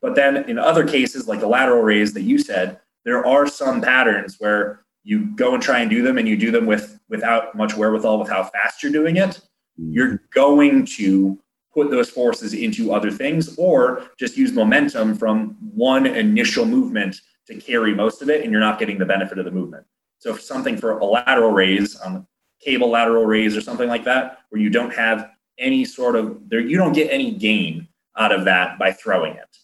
[0.00, 3.80] But then in other cases, like the lateral raise that you said, there are some
[3.80, 7.54] patterns where you go and try and do them and you do them with without
[7.56, 9.40] much wherewithal with how fast you're doing it.
[9.80, 9.92] Mm-hmm.
[9.92, 11.38] You're going to
[11.72, 17.54] put those forces into other things or just use momentum from one initial movement to
[17.54, 19.86] carry most of it and you're not getting the benefit of the movement.
[20.18, 22.26] So for something for a lateral raise, um,
[22.60, 26.60] cable lateral raise or something like that, where you don't have any sort of there,
[26.60, 29.56] you don't get any gain out of that by throwing it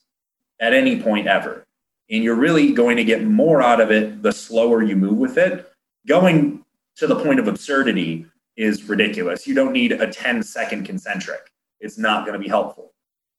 [0.60, 1.64] at any point ever.
[2.10, 5.38] And you're really going to get more out of it the slower you move with
[5.38, 5.70] it.
[6.06, 6.64] Going
[6.96, 9.46] to the point of absurdity is ridiculous.
[9.46, 11.50] You don't need a 10 second concentric.
[11.80, 12.92] It's not going to be helpful.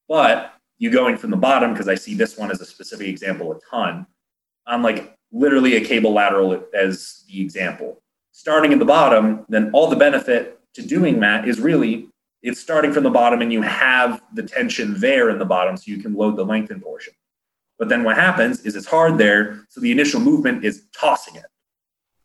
[0.07, 3.51] But you going from the bottom, because I see this one as a specific example
[3.53, 4.05] a ton,
[4.67, 8.01] on like literally a cable lateral as the example.
[8.31, 12.09] Starting at the bottom, then all the benefit to doing that is really
[12.45, 15.83] it's starting from the bottom and you have the tension there in the bottom so
[15.87, 17.11] you can load the lengthen portion.
[17.79, 19.65] But then what happens is it's hard there.
[19.69, 21.45] So the initial movement is tossing it.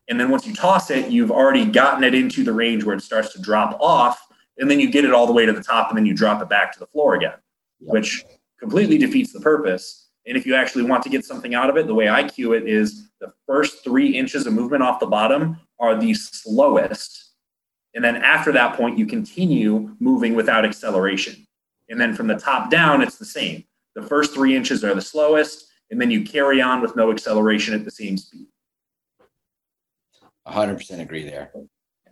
[0.09, 3.01] And then once you toss it, you've already gotten it into the range where it
[3.01, 4.21] starts to drop off.
[4.59, 6.43] And then you get it all the way to the top and then you drop
[6.43, 7.39] it back to the floor again,
[7.81, 7.95] yep.
[7.95, 8.23] which
[8.59, 10.11] completely defeats the purpose.
[10.27, 12.53] And if you actually want to get something out of it, the way I cue
[12.53, 17.30] it is the first three inches of movement off the bottom are the slowest.
[17.94, 21.46] And then after that point, you continue moving without acceleration.
[21.88, 23.64] And then from the top down, it's the same.
[23.94, 27.74] The first three inches are the slowest, and then you carry on with no acceleration
[27.74, 28.46] at the same speed.
[30.46, 31.53] 100% agree there.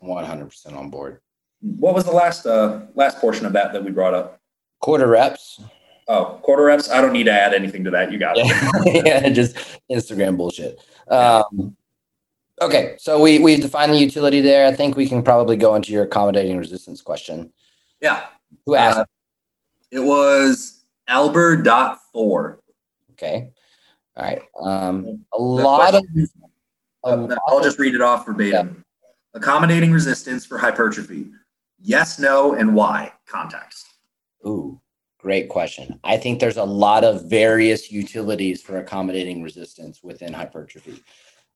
[0.02, 1.20] 100% on board.
[1.60, 4.40] What was the last uh, last portion of that that we brought up?
[4.80, 5.60] Quarter reps.
[6.06, 6.88] Oh, quarter reps.
[6.88, 8.12] I don't need to add anything to that.
[8.12, 9.04] You got it.
[9.06, 9.56] yeah, just
[9.90, 10.80] Instagram bullshit.
[11.08, 11.76] Um,
[12.60, 14.66] okay, so we we defined the utility there.
[14.66, 17.52] I think we can probably go into your accommodating resistance question.
[18.00, 18.26] Yeah.
[18.66, 18.98] Who asked?
[18.98, 19.04] Uh,
[19.90, 22.60] it was Albert dot four.
[23.12, 23.50] Okay.
[24.16, 24.42] All right.
[24.60, 26.04] Um, a lot of.
[27.04, 28.68] A I'll just read it off verbatim.
[28.76, 28.82] Yeah.
[29.34, 31.28] Accommodating resistance for hypertrophy.
[31.80, 33.12] Yes, no, and why?
[33.26, 33.86] Context.
[34.44, 34.80] Ooh,
[35.18, 36.00] great question.
[36.02, 41.02] I think there's a lot of various utilities for accommodating resistance within hypertrophy.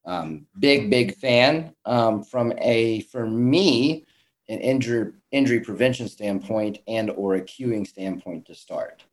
[0.04, 4.04] Um, big, big fan um, from a, for me,
[4.48, 9.04] an injury injury prevention standpoint and or a cueing standpoint to start.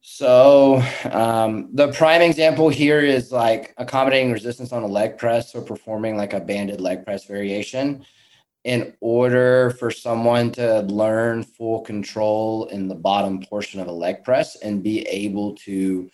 [0.00, 5.62] So um, the prime example here is like accommodating resistance on a leg press or
[5.62, 8.04] performing like a banded leg press variation.
[8.64, 14.24] In order for someone to learn full control in the bottom portion of a leg
[14.24, 16.10] press and be able to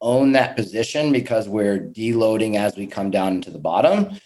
[0.00, 4.18] own that position because we're deloading as we come down into the bottom.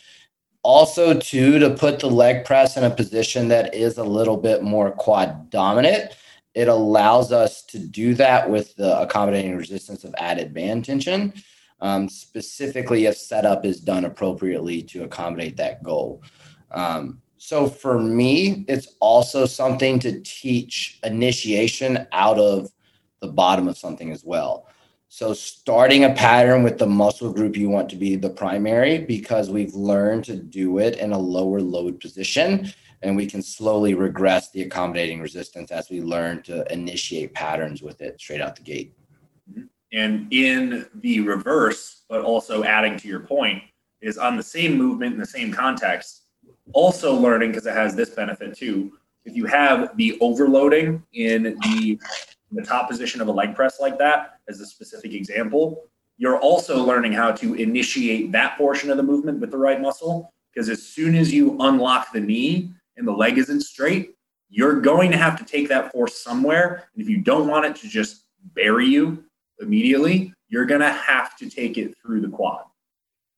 [0.62, 4.62] Also, too, to put the leg press in a position that is a little bit
[4.62, 6.12] more quad dominant
[6.54, 11.32] it allows us to do that with the accommodating resistance of added band tension,
[11.80, 16.22] um, specifically if setup is done appropriately to accommodate that goal.
[16.70, 22.70] Um, so for me, it's also something to teach initiation out of
[23.20, 24.68] the bottom of something as well.
[25.14, 29.50] So starting a pattern with the muscle group you want to be the primary because
[29.50, 32.72] we've learned to do it in a lower load position
[33.02, 38.00] and we can slowly regress the accommodating resistance as we learn to initiate patterns with
[38.00, 38.94] it straight out the gate.
[39.50, 39.64] Mm-hmm.
[39.92, 43.62] And in the reverse, but also adding to your point,
[44.00, 46.22] is on the same movement in the same context,
[46.72, 48.94] also learning because it has this benefit too.
[49.26, 51.98] If you have the overloading in the,
[52.50, 55.84] in the top position of a leg press like that, as a specific example,
[56.16, 60.32] you're also learning how to initiate that portion of the movement with the right muscle.
[60.52, 64.14] Because as soon as you unlock the knee, and the leg isn't straight,
[64.50, 66.84] you're going to have to take that force somewhere.
[66.94, 68.24] And if you don't want it to just
[68.54, 69.24] bury you
[69.60, 72.64] immediately, you're going to have to take it through the quad.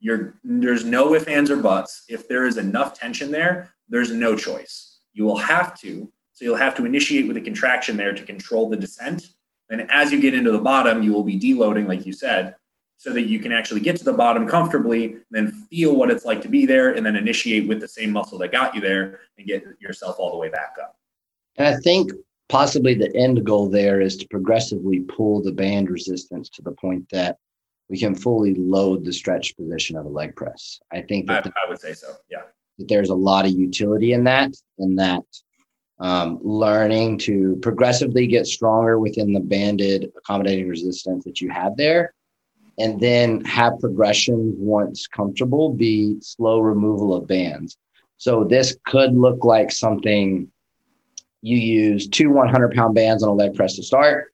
[0.01, 2.05] You're, there's no ifs, ands, or buts.
[2.09, 4.99] If there is enough tension there, there's no choice.
[5.13, 6.11] You will have to.
[6.33, 9.29] So you'll have to initiate with a contraction there to control the descent.
[9.81, 12.55] And as you get into the bottom, you will be deloading, like you said,
[12.97, 16.41] so that you can actually get to the bottom comfortably, then feel what it's like
[16.43, 19.47] to be there, and then initiate with the same muscle that got you there and
[19.47, 20.97] get yourself all the way back up.
[21.57, 22.13] And I think
[22.49, 27.09] possibly the end goal there is to progressively pull the band resistance to the point
[27.11, 27.39] that
[27.89, 30.81] we can fully load the stretch position of a leg press.
[30.93, 32.15] I think that I, the, I would say so.
[32.31, 32.43] Yeah.
[32.79, 35.23] That there's a lot of utility in that, and that
[36.01, 42.13] um, learning to progressively get stronger within the banded accommodating resistance that you have there
[42.79, 47.77] and then have progression once comfortable be slow removal of bands.
[48.17, 50.51] So this could look like something
[51.43, 54.33] you use two 100 pound bands on a leg press to start.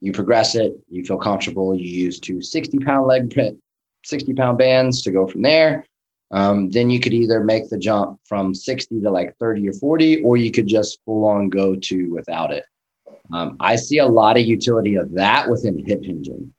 [0.00, 1.74] You progress it, you feel comfortable.
[1.74, 3.34] You use two 60 pound leg,
[4.04, 5.86] 60 pound bands to go from there.
[6.32, 10.22] Um, then you could either make the jump from 60 to like 30 or 40,
[10.22, 12.64] or you could just full on go to without it.
[13.32, 16.52] Um, I see a lot of utility of that within hip hinging.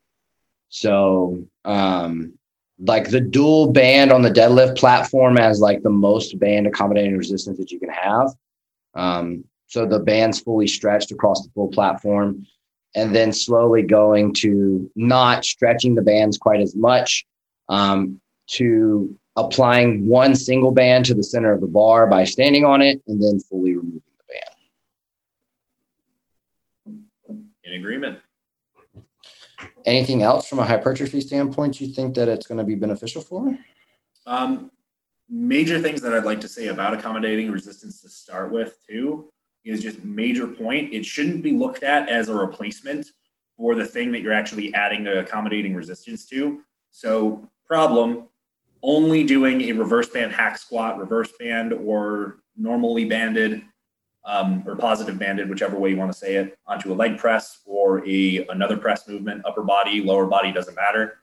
[0.70, 2.34] So, um,
[2.80, 7.58] like the dual band on the deadlift platform as like the most band accommodating resistance
[7.60, 8.30] that you can have.
[8.96, 12.46] Um, so the band's fully stretched across the full platform,
[12.96, 17.26] and then slowly going to not stretching the bands quite as much
[17.70, 22.82] um, to applying one single band to the center of the bar by standing on
[22.82, 24.24] it and then fully removing the
[26.88, 27.06] band.
[27.64, 28.20] In agreement.
[29.86, 33.58] Anything else from a hypertrophy standpoint you think that it's going to be beneficial for?
[34.26, 34.70] Um,
[35.30, 39.32] major things that I'd like to say about accommodating resistance to start with, too,
[39.64, 40.94] is just major point.
[40.94, 43.08] It shouldn't be looked at as a replacement
[43.58, 46.62] for the thing that you're actually adding the accommodating resistance to.
[46.92, 48.28] So, problem
[48.84, 53.64] only doing a reverse band hack squat, reverse band, or normally banded
[54.26, 57.62] um, or positive banded, whichever way you want to say it, onto a leg press
[57.66, 61.20] or a another press movement, upper body, lower body, doesn't matter.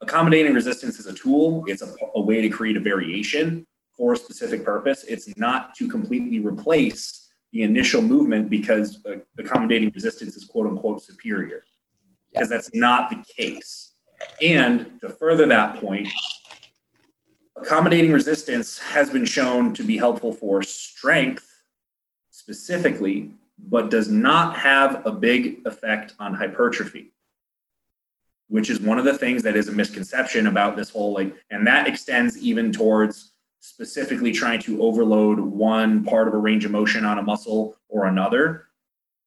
[0.00, 1.64] Accommodating resistance is a tool.
[1.66, 5.04] It's a, a way to create a variation for a specific purpose.
[5.04, 11.02] It's not to completely replace the initial movement because uh, accommodating resistance is quote unquote
[11.02, 11.64] superior.
[12.32, 13.94] Because that's not the case.
[14.40, 16.08] And to further that point,
[17.60, 21.46] accommodating resistance has been shown to be helpful for strength
[22.30, 27.12] specifically, but does not have a big effect on hypertrophy,
[28.48, 31.66] which is one of the things that is a misconception about this whole like, and
[31.66, 37.04] that extends even towards specifically trying to overload one part of a range of motion
[37.04, 38.68] on a muscle or another.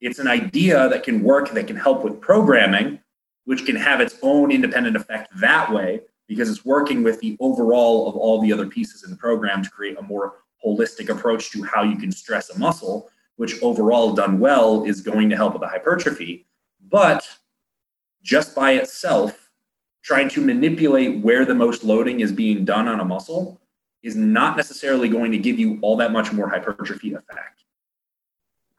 [0.01, 2.99] It's an idea that can work, that can help with programming,
[3.45, 8.07] which can have its own independent effect that way because it's working with the overall
[8.07, 11.63] of all the other pieces in the program to create a more holistic approach to
[11.63, 15.61] how you can stress a muscle, which overall done well is going to help with
[15.61, 16.47] the hypertrophy.
[16.89, 17.27] But
[18.21, 19.49] just by itself,
[20.01, 23.61] trying to manipulate where the most loading is being done on a muscle
[24.01, 27.63] is not necessarily going to give you all that much more hypertrophy effect.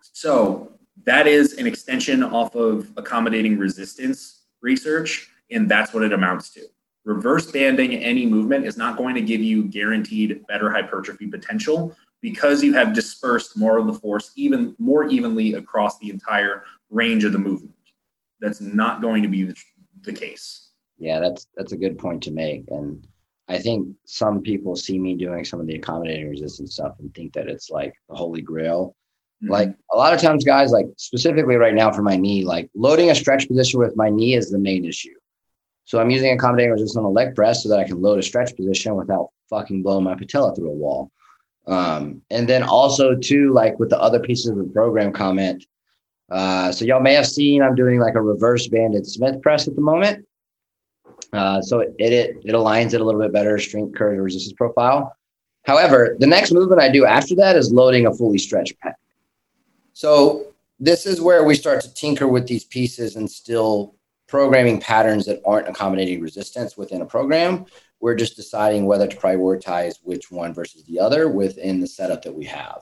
[0.00, 0.72] So
[1.04, 6.66] that is an extension off of accommodating resistance research, and that's what it amounts to
[7.04, 12.62] reverse banding any movement is not going to give you guaranteed better hypertrophy potential because
[12.62, 17.32] you have dispersed more of the force even more evenly across the entire range of
[17.32, 17.74] the movement.
[18.40, 19.54] That's not going to be the,
[20.02, 20.70] the case.
[20.98, 22.64] Yeah, that's that's a good point to make.
[22.68, 23.06] And
[23.48, 27.34] I think some people see me doing some of the accommodating resistance stuff and think
[27.34, 28.96] that it's like the holy grail.
[29.42, 29.52] Mm-hmm.
[29.52, 33.10] Like a lot of times, guys, like specifically right now for my knee, like loading
[33.10, 35.14] a stretch position with my knee is the main issue.
[35.84, 38.22] So I'm using accommodating resistance on a leg press so that I can load a
[38.22, 41.10] stretch position without fucking blowing my patella through a wall.
[41.66, 45.64] Um, and then also too, like with the other pieces of the program comment.
[46.30, 49.74] Uh, so y'all may have seen I'm doing like a reverse banded Smith press at
[49.74, 50.26] the moment.
[51.32, 55.16] Uh, so it, it it aligns it a little bit better, strength curve resistance profile.
[55.64, 58.94] However, the next movement I do after that is loading a fully stretched pec.
[59.92, 60.46] So
[60.78, 63.94] this is where we start to tinker with these pieces and still
[64.34, 67.64] programming patterns that aren't accommodating resistance within a program.
[68.00, 72.34] We're just deciding whether to prioritize which one versus the other within the setup that
[72.34, 72.80] we have.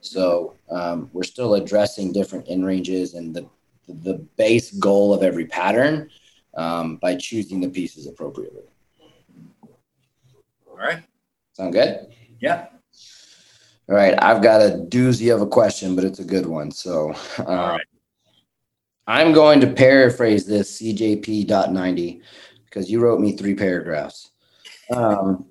[0.00, 3.48] So um, we're still addressing different in ranges and the,
[3.88, 6.08] the base goal of every pattern
[6.56, 8.62] um, by choosing the pieces appropriately.
[10.70, 11.02] All right.
[11.54, 12.14] Sound good?
[12.38, 12.68] Yeah.
[13.88, 14.14] All right.
[14.22, 16.70] I've got a doozy of a question, but it's a good one.
[16.70, 17.76] So, uh,
[19.12, 22.22] I'm going to paraphrase this CJP.90
[22.64, 24.30] because you wrote me three paragraphs.
[24.90, 25.44] Um,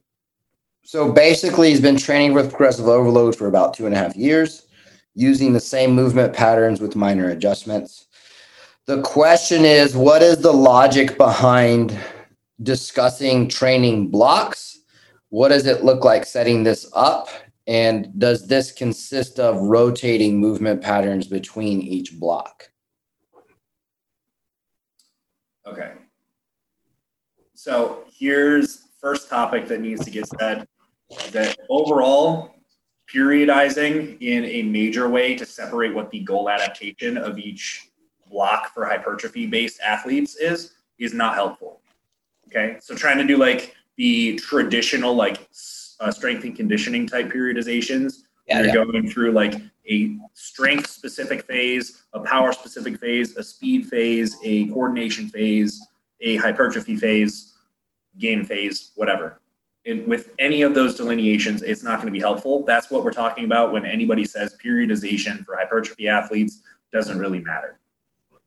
[0.82, 4.66] so basically, he's been training with progressive overload for about two and a half years,
[5.14, 8.08] using the same movement patterns with minor adjustments.
[8.88, 11.96] The question is what is the logic behind
[12.64, 14.80] discussing training blocks?
[15.30, 17.30] What does it look like setting this up?
[17.68, 22.71] And does this consist of rotating movement patterns between each block?
[25.66, 25.94] Okay.
[27.54, 30.68] So here's first topic that needs to get said
[31.32, 32.56] that overall
[33.14, 37.90] periodizing in a major way to separate what the goal adaptation of each
[38.30, 41.82] block for hypertrophy based athletes is is not helpful.
[42.48, 42.78] Okay.
[42.80, 45.48] So trying to do like the traditional like
[46.00, 48.24] uh, strength and conditioning type periodizations.
[48.48, 48.74] Yeah, you're yeah.
[48.74, 49.56] going through like
[49.90, 55.86] a strength specific phase, a power specific phase, a speed phase, a coordination phase,
[56.22, 57.54] a hypertrophy phase,
[58.18, 59.40] game phase, whatever.
[60.06, 62.64] With any of those delineations, it's not going to be helpful.
[62.66, 66.62] That's what we're talking about when anybody says periodization for hypertrophy athletes
[66.92, 67.80] doesn't really matter.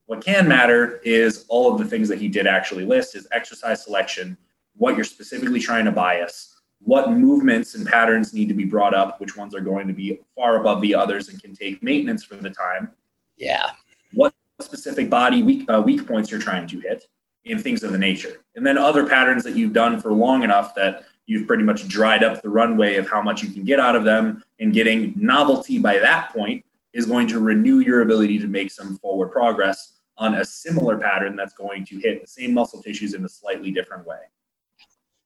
[0.05, 3.83] What can matter is all of the things that he did actually list is exercise
[3.83, 4.37] selection,
[4.77, 9.19] what you're specifically trying to bias, what movements and patterns need to be brought up,
[9.19, 12.35] which ones are going to be far above the others and can take maintenance for
[12.35, 12.91] the time.
[13.37, 13.71] Yeah.
[14.13, 17.07] What specific body weak, uh, weak points you're trying to hit
[17.45, 18.43] in things of the nature.
[18.55, 22.23] And then other patterns that you've done for long enough that you've pretty much dried
[22.23, 25.79] up the runway of how much you can get out of them and getting novelty
[25.79, 26.63] by that point
[26.93, 31.35] is going to renew your ability to make some forward progress on a similar pattern
[31.35, 34.19] that's going to hit the same muscle tissues in a slightly different way.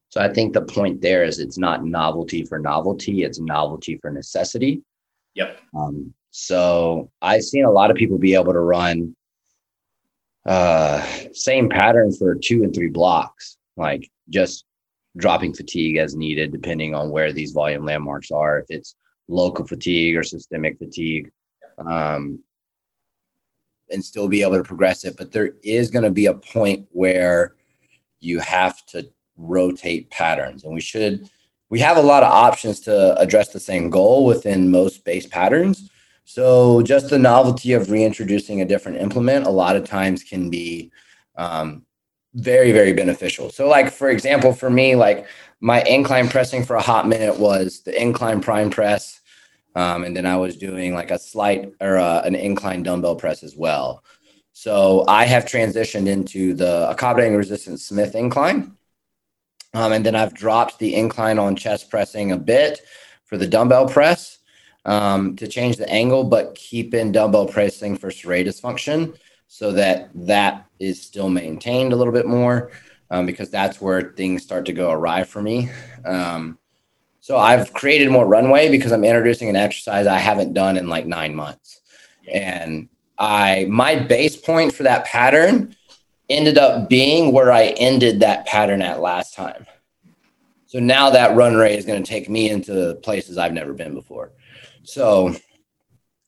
[0.09, 4.09] So I think the point there is it's not novelty for novelty, it's novelty for
[4.11, 4.81] necessity.
[5.35, 5.59] Yep.
[5.75, 9.15] Um, so I've seen a lot of people be able to run
[10.45, 14.65] uh, same pattern for two and three blocks, like just
[15.17, 18.59] dropping fatigue as needed, depending on where these volume landmarks are.
[18.59, 18.95] If it's
[19.27, 21.31] local fatigue or systemic fatigue,
[21.77, 22.39] um,
[23.91, 25.17] and still be able to progress it.
[25.17, 27.55] But there is going to be a point where
[28.19, 31.29] you have to rotate patterns, and we should.
[31.69, 35.89] We have a lot of options to address the same goal within most base patterns.
[36.25, 40.91] So just the novelty of reintroducing a different implement a lot of times can be
[41.35, 41.85] um,
[42.33, 43.49] very very beneficial.
[43.51, 45.27] So like for example, for me, like
[45.61, 49.19] my incline pressing for a hot minute was the incline prime press
[49.75, 53.43] um, and then I was doing like a slight or uh, an incline dumbbell press
[53.43, 54.03] as well.
[54.51, 58.75] So I have transitioned into the accommodating resistance Smith incline.
[59.73, 62.81] Um, and then I've dropped the incline on chest pressing a bit
[63.25, 64.39] for the dumbbell press
[64.85, 69.13] um, to change the angle, but keep in dumbbell pressing for serratus function
[69.47, 72.71] so that that is still maintained a little bit more
[73.11, 75.69] um, because that's where things start to go awry for me.
[76.05, 76.57] Um,
[77.19, 81.05] so I've created more runway because I'm introducing an exercise I haven't done in like
[81.05, 81.81] nine months.
[82.31, 85.75] And I my base point for that pattern
[86.29, 89.65] ended up being where I ended that pattern at last time.
[90.67, 93.95] So now that run rate is going to take me into places I've never been
[93.95, 94.31] before.
[94.83, 95.35] So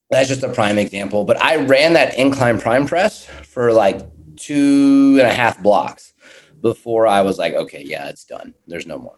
[0.10, 1.24] that's just a prime example.
[1.26, 4.02] But I ran that incline prime press for like
[4.36, 6.14] two and a half blocks
[6.62, 8.54] before I was like, okay, yeah, it's done.
[8.68, 9.18] There's no more.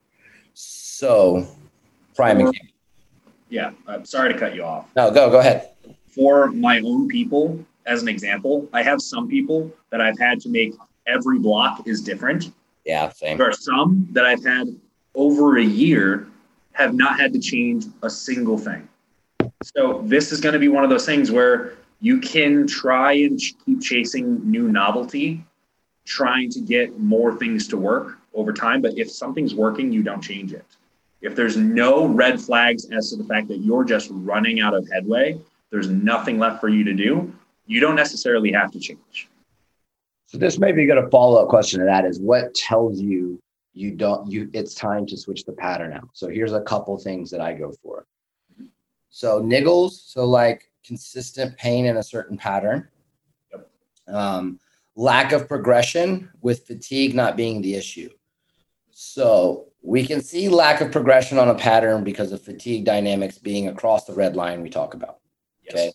[0.54, 1.48] So
[2.16, 2.68] prime example.
[3.50, 4.88] Yeah, I'm sorry to cut you off.
[4.96, 5.70] No, go go ahead.
[6.08, 10.50] For my own people, as an example, I have some people that I've had to
[10.50, 10.74] make
[11.06, 12.52] every block is different.
[12.84, 13.38] Yeah, same.
[13.38, 14.76] There are some that I've had
[15.14, 16.28] over a year
[16.72, 18.90] have not had to change a single thing.
[19.64, 23.40] So this is going to be one of those things where you can try and
[23.64, 25.46] keep chasing new novelty,
[26.06, 28.82] trying to get more things to work over time.
[28.82, 30.66] But if something's working, you don't change it.
[31.22, 34.90] If there's no red flags as to the fact that you're just running out of
[34.92, 35.40] headway,
[35.70, 37.32] there's nothing left for you to do,
[37.68, 39.30] you don't necessarily have to change.
[40.34, 43.40] So this may be a good follow up question to that is what tells you
[43.74, 46.10] you don't you it's time to switch the pattern out.
[46.14, 48.08] So here's a couple things that I go for.
[49.10, 52.88] So niggles, so like consistent pain in a certain pattern.
[53.52, 53.70] Yep.
[54.08, 54.60] Um,
[54.96, 58.10] lack of progression with fatigue not being the issue.
[58.90, 63.68] So we can see lack of progression on a pattern because of fatigue dynamics being
[63.68, 65.20] across the red line we talk about.
[65.64, 65.76] Yes.
[65.76, 65.92] Okay.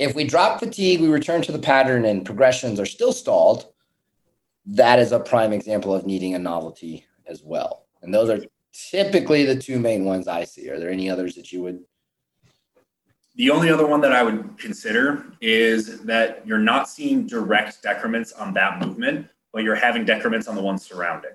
[0.00, 3.66] If we drop fatigue, we return to the pattern and progressions are still stalled.
[4.64, 7.84] That is a prime example of needing a novelty as well.
[8.00, 8.40] And those are
[8.72, 10.70] typically the two main ones I see.
[10.70, 11.80] Are there any others that you would?
[13.34, 18.32] The only other one that I would consider is that you're not seeing direct decrements
[18.32, 21.32] on that movement, but you're having decrements on the ones surrounding.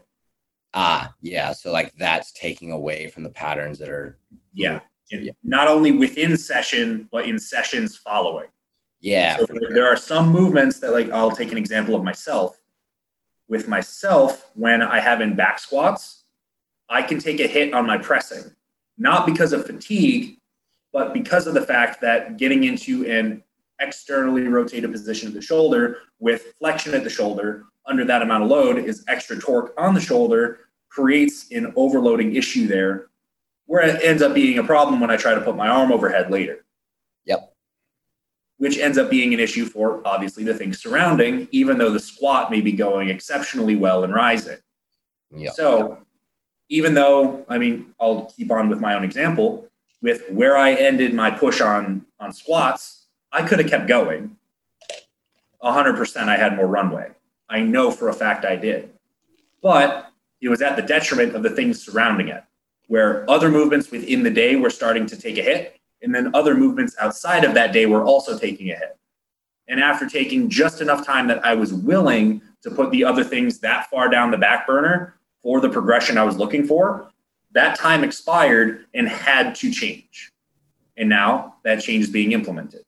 [0.74, 1.54] Ah, yeah.
[1.54, 4.18] So like that's taking away from the patterns that are
[4.56, 4.80] yeah.
[5.12, 5.34] yeah.
[5.44, 8.48] Not only within session, but in sessions following.
[9.06, 9.38] Yeah.
[9.38, 12.60] So there, there are some movements that like I'll take an example of myself.
[13.48, 16.24] With myself, when I have in back squats,
[16.90, 18.52] I can take a hit on my pressing,
[18.98, 20.40] not because of fatigue,
[20.92, 23.44] but because of the fact that getting into an
[23.80, 28.50] externally rotated position of the shoulder with flexion at the shoulder under that amount of
[28.50, 33.10] load is extra torque on the shoulder creates an overloading issue there
[33.68, 36.32] where it ends up being a problem when I try to put my arm overhead
[36.32, 36.66] later.
[37.26, 37.55] Yep.
[38.58, 42.50] Which ends up being an issue for obviously the things surrounding, even though the squat
[42.50, 44.60] may be going exceptionally well and rising.
[45.36, 45.54] Yep.
[45.54, 45.98] So
[46.70, 49.68] even though, I mean, I'll keep on with my own example.
[50.02, 54.38] with where I ended my push on on squats, I could have kept going.
[55.64, 57.10] 100% I had more runway.
[57.50, 58.92] I know for a fact I did.
[59.64, 62.44] But it was at the detriment of the things surrounding it,
[62.88, 66.56] where other movements within the day were starting to take a hit, and then other
[66.56, 68.98] movements outside of that day were also taking a hit.
[69.68, 73.60] And after taking just enough time that I was willing to put the other things
[73.60, 77.10] that far down the back burner for the progression I was looking for,
[77.52, 80.32] that time expired and had to change.
[80.98, 82.84] And now that change is being implemented.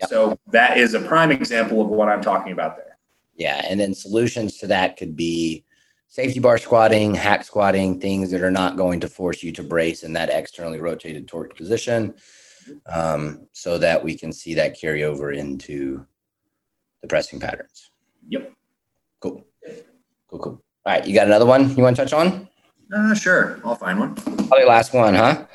[0.00, 0.10] Yep.
[0.10, 2.98] So that is a prime example of what I'm talking about there.
[3.36, 3.64] Yeah.
[3.68, 5.64] And then solutions to that could be
[6.08, 10.04] safety bar squatting, hack squatting, things that are not going to force you to brace
[10.04, 12.14] in that externally rotated torque position
[12.86, 16.04] um, so that we can see that carry over into
[17.02, 17.90] the pressing patterns.
[18.28, 18.52] Yep.
[19.20, 19.44] Cool.
[20.28, 20.62] Cool, cool.
[20.86, 21.06] All right.
[21.06, 22.48] You got another one you want to touch on?
[22.94, 23.60] Uh, sure.
[23.64, 24.14] I'll find one.
[24.14, 25.46] Probably last one, huh?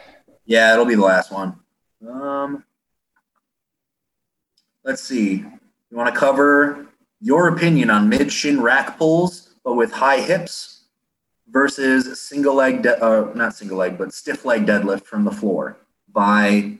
[0.46, 1.60] Yeah, it'll be the last one.
[2.08, 2.64] Um,
[4.84, 5.46] let's see.
[5.92, 6.88] You want to cover
[7.20, 10.86] your opinion on mid shin rack pulls, but with high hips
[11.50, 15.78] versus single leg, de- uh, not single leg, but stiff leg deadlift from the floor
[16.12, 16.80] by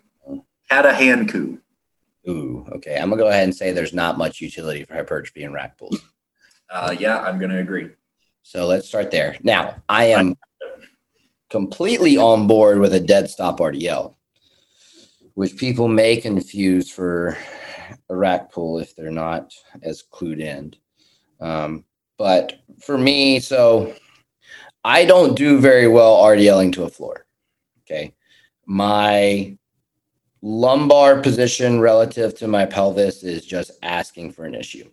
[0.70, 1.60] Kata Hanku.
[2.28, 2.96] Ooh, okay.
[2.96, 6.00] I'm gonna go ahead and say there's not much utility for hypertrophy and rack pulls.
[6.70, 7.90] Uh, yeah, I'm gonna agree.
[8.44, 9.38] So let's start there.
[9.42, 10.36] Now, I am
[11.50, 14.16] completely on board with a dead stop RDL,
[15.34, 17.38] which people may confuse for
[18.10, 20.74] a rack pull if they're not as clued in.
[21.40, 21.86] Um,
[22.18, 23.96] but for me, so
[24.84, 27.26] I don't do very well RDLing to a floor.
[27.84, 28.14] Okay.
[28.66, 29.58] My
[30.42, 34.90] lumbar position relative to my pelvis is just asking for an issue.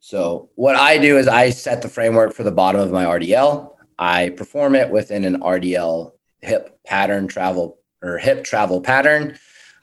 [0.00, 3.72] So what I do is I set the framework for the bottom of my RDL.
[3.98, 9.38] I perform it within an RDL hip pattern travel or hip travel pattern.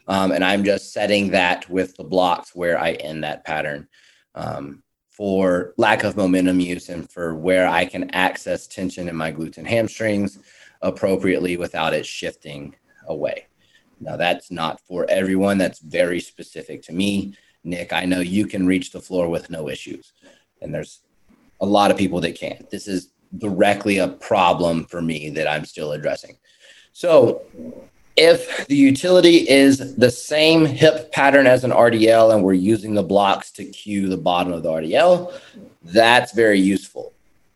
[0.07, 3.87] Um, and I'm just setting that with the blocks where I end that pattern
[4.35, 9.31] um, for lack of momentum use and for where I can access tension in my
[9.31, 10.39] glutes and hamstrings
[10.81, 12.75] appropriately without it shifting
[13.07, 13.47] away.
[14.03, 15.57] Now, that's not for everyone.
[15.57, 17.35] That's very specific to me.
[17.63, 20.13] Nick, I know you can reach the floor with no issues.
[20.61, 20.99] And there's
[21.61, 22.69] a lot of people that can't.
[22.69, 26.37] This is directly a problem for me that I'm still addressing.
[26.91, 27.41] So,
[28.15, 33.01] if the utility is the same hip pattern as an RDL and we're using the
[33.01, 35.33] blocks to cue the bottom of the RDL,
[35.81, 37.11] that's very useful.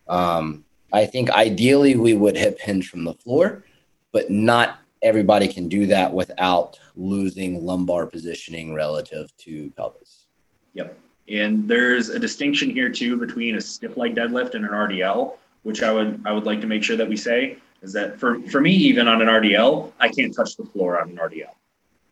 [0.07, 3.63] Um, I think ideally we would hip hinge from the floor,
[4.11, 10.25] but not everybody can do that without losing lumbar positioning relative to pelvis.
[10.73, 10.97] Yep.
[11.29, 15.83] And there's a distinction here too between a stiff leg deadlift and an RDL, which
[15.83, 18.61] I would I would like to make sure that we say is that for for
[18.61, 21.53] me even on an RDL, I can't touch the floor on an RDL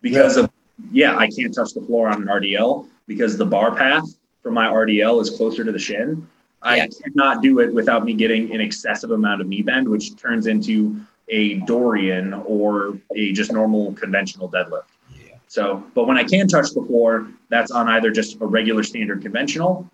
[0.01, 0.43] because yeah.
[0.43, 0.51] of
[0.91, 4.03] yeah I can't touch the floor on an RDL because the bar path
[4.43, 6.27] for my RDL is closer to the shin.
[6.61, 6.87] I yeah.
[7.03, 10.99] cannot do it without me getting an excessive amount of knee bend, which turns into
[11.29, 14.83] a Dorian or a just normal conventional deadlift.
[15.13, 15.35] Yeah.
[15.47, 19.21] So, but when I can touch the floor, that's on either just a regular standard
[19.21, 19.89] conventional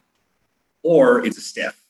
[0.83, 1.81] or it's a stiff.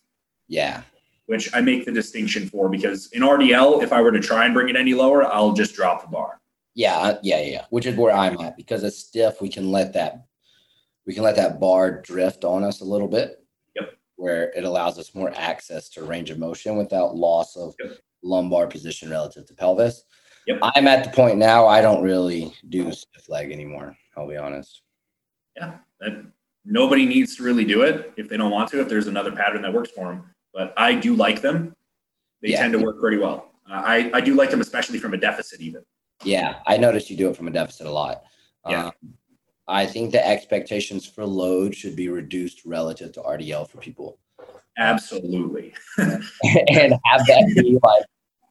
[0.48, 0.84] Yeah.
[1.26, 4.54] Which I make the distinction for because in RDL, if I were to try and
[4.54, 6.40] bring it any lower, I'll just drop the bar.
[6.74, 7.66] Yeah, yeah, yeah.
[7.70, 9.42] Which is where I'm at because it's stiff.
[9.42, 10.26] We can let that
[11.06, 13.44] we can let that bar drift on us a little bit.
[13.76, 13.94] Yep.
[14.18, 18.68] Where it allows us more access to range of motion without loss of yep lumbar
[18.68, 20.04] position relative to pelvis.
[20.48, 20.60] Yep.
[20.62, 23.96] I'm at the point now I don't really do stiff leg anymore.
[24.18, 24.82] I'll be honest.
[25.56, 26.26] Yeah, that,
[26.66, 28.82] nobody needs to really do it if they don't want to.
[28.82, 31.76] If there's another pattern that works for them, but I do like them.
[32.42, 32.62] They yeah.
[32.62, 33.52] tend to work pretty well.
[33.70, 35.84] Uh, I I do like them, especially from a deficit, even.
[36.24, 38.24] Yeah, I noticed you do it from a deficit a lot.
[38.68, 38.88] Yeah.
[38.88, 38.92] Um,
[39.68, 44.20] I think the expectations for load should be reduced relative to RDL for people.
[44.78, 45.74] Absolutely.
[45.98, 48.04] and have that be like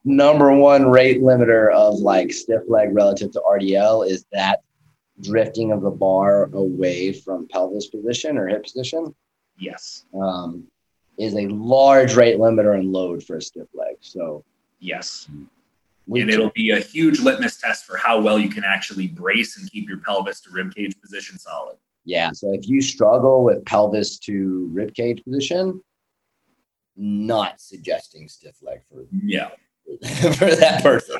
[0.03, 4.61] number one rate limiter of like stiff leg relative to RDL is that
[5.21, 9.13] drifting of the bar away from pelvis position or hip position.
[9.57, 10.05] Yes.
[10.19, 10.67] Um,
[11.17, 13.97] is a large rate limiter and load for a stiff leg.
[13.99, 14.43] So,
[14.79, 15.27] yes.
[15.29, 19.69] and it'll be a huge litmus test for how well you can actually brace and
[19.71, 21.77] keep your pelvis to rib cage position solid.
[22.05, 22.31] Yeah.
[22.31, 25.83] So if you struggle with pelvis to rib cage position,
[26.97, 29.49] not suggesting stiff leg for yeah
[30.35, 31.17] for that person.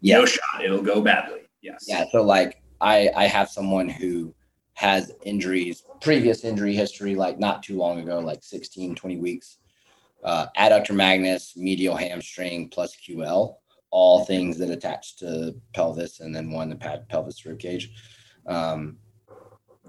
[0.00, 0.18] Yeah.
[0.18, 0.64] No shot.
[0.64, 1.40] It'll go badly.
[1.62, 1.86] Yes.
[1.88, 2.04] Yeah.
[2.12, 4.34] So like I I have someone who
[4.74, 9.58] has injuries, previous injury history, like not too long ago, like 16, 20 weeks.
[10.22, 13.56] Uh, adductor magnus, medial hamstring plus QL.
[13.90, 17.90] all things that attach to pelvis and then one the pad pelvis rib cage.
[18.46, 18.98] Um,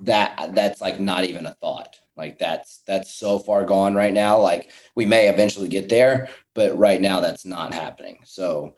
[0.02, 1.98] that that's like not even a thought.
[2.18, 4.40] Like that's that's so far gone right now.
[4.40, 8.20] Like we may eventually get there, but right now that's not happening.
[8.26, 8.76] So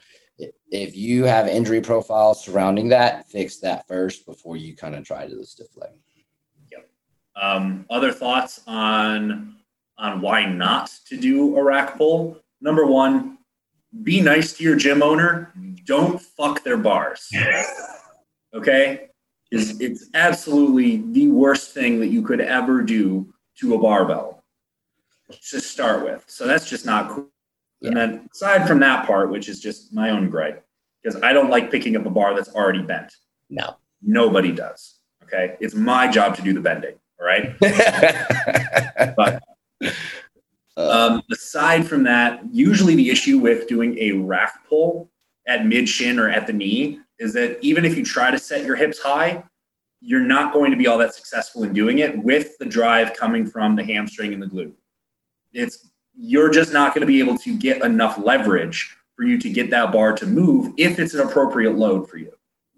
[0.72, 5.28] if you have injury profiles surrounding that, fix that first before you kind of try
[5.28, 5.92] to the stiff leg.
[6.72, 6.90] Yep.
[7.42, 9.56] Um, other thoughts on
[9.98, 12.40] on why not to do a rack pull?
[12.62, 13.38] Number one,
[14.04, 15.54] be nice to your gym owner.
[15.86, 17.30] Don't fuck their bars.
[18.54, 19.09] okay,
[19.52, 24.43] is it's absolutely the worst thing that you could ever do to a barbell
[25.50, 26.24] to start with.
[26.28, 27.30] So that's just not cool.
[27.82, 27.89] Yeah.
[27.89, 30.66] And then aside from that part, which is just my own gripe,
[31.02, 33.14] because I don't like picking up a bar that's already bent.
[33.50, 33.76] No.
[34.02, 35.00] Nobody does.
[35.24, 35.56] Okay.
[35.60, 36.95] It's my job to do the bending.
[37.20, 37.58] All right.
[39.16, 39.43] but
[40.78, 45.10] um, aside from that, usually the issue with doing a rack pull
[45.47, 48.66] at mid shin or at the knee is that even if you try to set
[48.66, 49.44] your hips high,
[50.02, 53.46] you're not going to be all that successful in doing it with the drive coming
[53.46, 54.74] from the hamstring and the glute.
[55.52, 59.50] It's you're just not going to be able to get enough leverage for you to
[59.50, 62.32] get that bar to move if it's an appropriate load for you.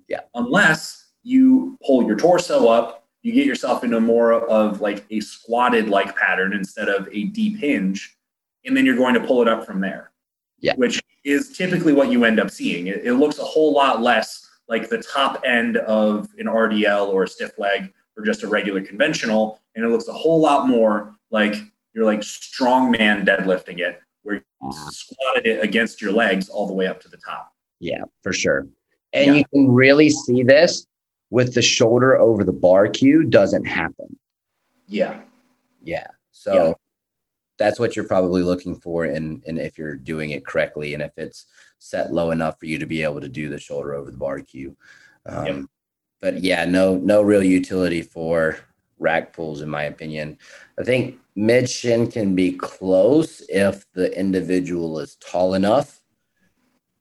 [0.08, 0.22] Yeah.
[0.34, 5.90] Unless you pull your torso up, you get yourself into more of like a squatted
[5.90, 8.18] like pattern instead of a deep hinge,
[8.66, 10.12] and then you're going to pull it up from there.
[10.60, 10.74] Yeah.
[10.76, 12.88] Which is typically what you end up seeing.
[12.88, 17.24] It, it looks a whole lot less like the top end of an RDL or
[17.24, 21.16] a stiff leg or just a regular conventional, and it looks a whole lot more
[21.30, 21.56] like
[21.94, 24.90] you're like strongman deadlifting it, where you uh-huh.
[24.90, 27.54] squatted it against your legs all the way up to the top.
[27.80, 28.68] Yeah, for sure.
[29.14, 29.34] And yeah.
[29.34, 30.88] you can really see this
[31.32, 34.18] with the shoulder over the bar cue doesn't happen.
[34.88, 35.22] Yeah.
[35.84, 36.08] Yeah.
[36.32, 36.74] So yeah.
[37.62, 41.12] That's what you're probably looking for and and if you're doing it correctly and if
[41.18, 41.46] it's
[41.78, 44.40] set low enough for you to be able to do the shoulder over the bar
[44.40, 44.76] cue.
[45.28, 45.66] Um, yep.
[46.22, 48.58] But yeah, no no real utility for
[48.98, 50.38] rack pulls in my opinion.
[50.80, 56.02] I think mid shin can be close if the individual is tall enough,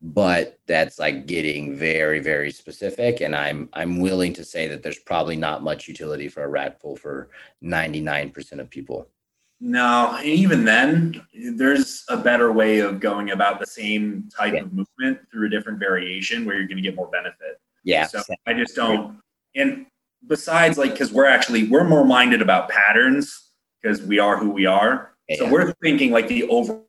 [0.03, 3.23] but that's like getting very very specific.
[3.23, 6.81] And I'm I'm willing to say that there's probably not much utility for a rack
[6.81, 7.31] pull for
[7.63, 9.09] 99% of people.
[9.63, 14.61] No, even then, there's a better way of going about the same type yeah.
[14.61, 17.61] of movement through a different variation where you're going to get more benefit.
[17.85, 18.07] Yeah.
[18.07, 19.19] So I just don't.
[19.55, 19.85] And
[20.27, 23.51] besides, like, because we're actually we're more minded about patterns
[23.83, 25.13] because we are who we are.
[25.29, 25.37] Yeah.
[25.37, 26.81] So we're thinking like the over.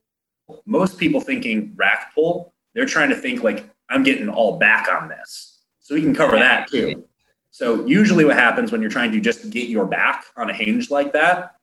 [0.64, 5.08] Most people thinking rack pull, they're trying to think like I'm getting all back on
[5.08, 5.60] this.
[5.80, 7.04] So we can cover that too.
[7.50, 10.90] So usually, what happens when you're trying to just get your back on a hinge
[10.90, 11.56] like that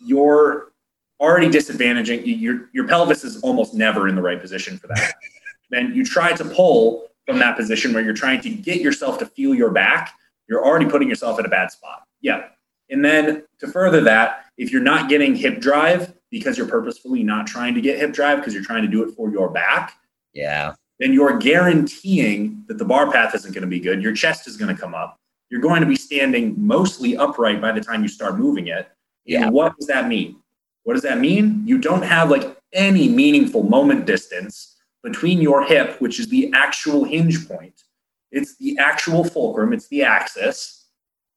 [0.00, 0.72] you're
[1.20, 5.14] already disadvantaging your your pelvis is almost never in the right position for that.
[5.70, 9.26] then you try to pull from that position where you're trying to get yourself to
[9.26, 10.14] feel your back,
[10.48, 12.04] you're already putting yourself in a bad spot.
[12.20, 12.48] Yeah.
[12.88, 17.46] And then to further that, if you're not getting hip drive because you're purposefully not
[17.46, 19.94] trying to get hip drive because you're trying to do it for your back,
[20.32, 24.02] yeah, then you're guaranteeing that the bar path isn't going to be good.
[24.02, 25.18] Your chest is going to come up.
[25.50, 28.88] You're going to be standing mostly upright by the time you start moving it.
[29.26, 29.44] Yeah.
[29.44, 30.36] And what does that mean?
[30.84, 31.62] What does that mean?
[31.66, 37.04] You don't have like any meaningful moment distance between your hip, which is the actual
[37.04, 37.82] hinge point.
[38.30, 40.86] It's the actual fulcrum, it's the axis,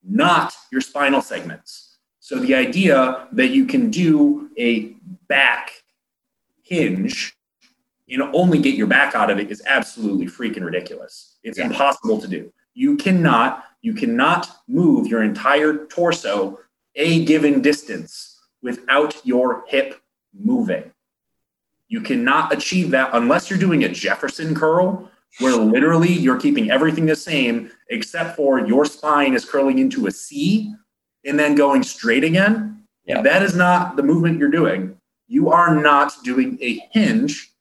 [0.03, 1.97] not your spinal segments.
[2.19, 4.95] So the idea that you can do a
[5.27, 5.71] back
[6.63, 7.35] hinge
[8.09, 11.37] and only get your back out of it is absolutely freaking ridiculous.
[11.43, 11.67] It's yeah.
[11.67, 12.51] impossible to do.
[12.73, 16.59] You cannot, you cannot move your entire torso
[16.95, 20.01] a given distance without your hip
[20.33, 20.91] moving.
[21.87, 25.09] You cannot achieve that unless you're doing a Jefferson curl,
[25.39, 30.11] where literally you're keeping everything the same except for your spine is curling into a
[30.11, 30.73] C
[31.25, 32.83] and then going straight again.
[33.05, 33.21] Yeah.
[33.21, 34.97] That is not the movement you're doing.
[35.27, 37.51] You are not doing a hinge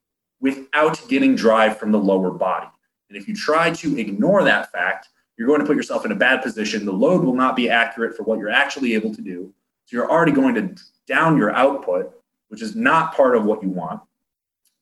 [0.40, 2.68] without getting drive from the lower body.
[3.08, 5.08] And if you try to ignore that fact,
[5.38, 6.84] you're going to put yourself in a bad position.
[6.84, 9.54] The load will not be accurate for what you're actually able to do.
[9.86, 10.74] So you're already going to
[11.06, 12.12] down your output,
[12.48, 14.02] which is not part of what you want.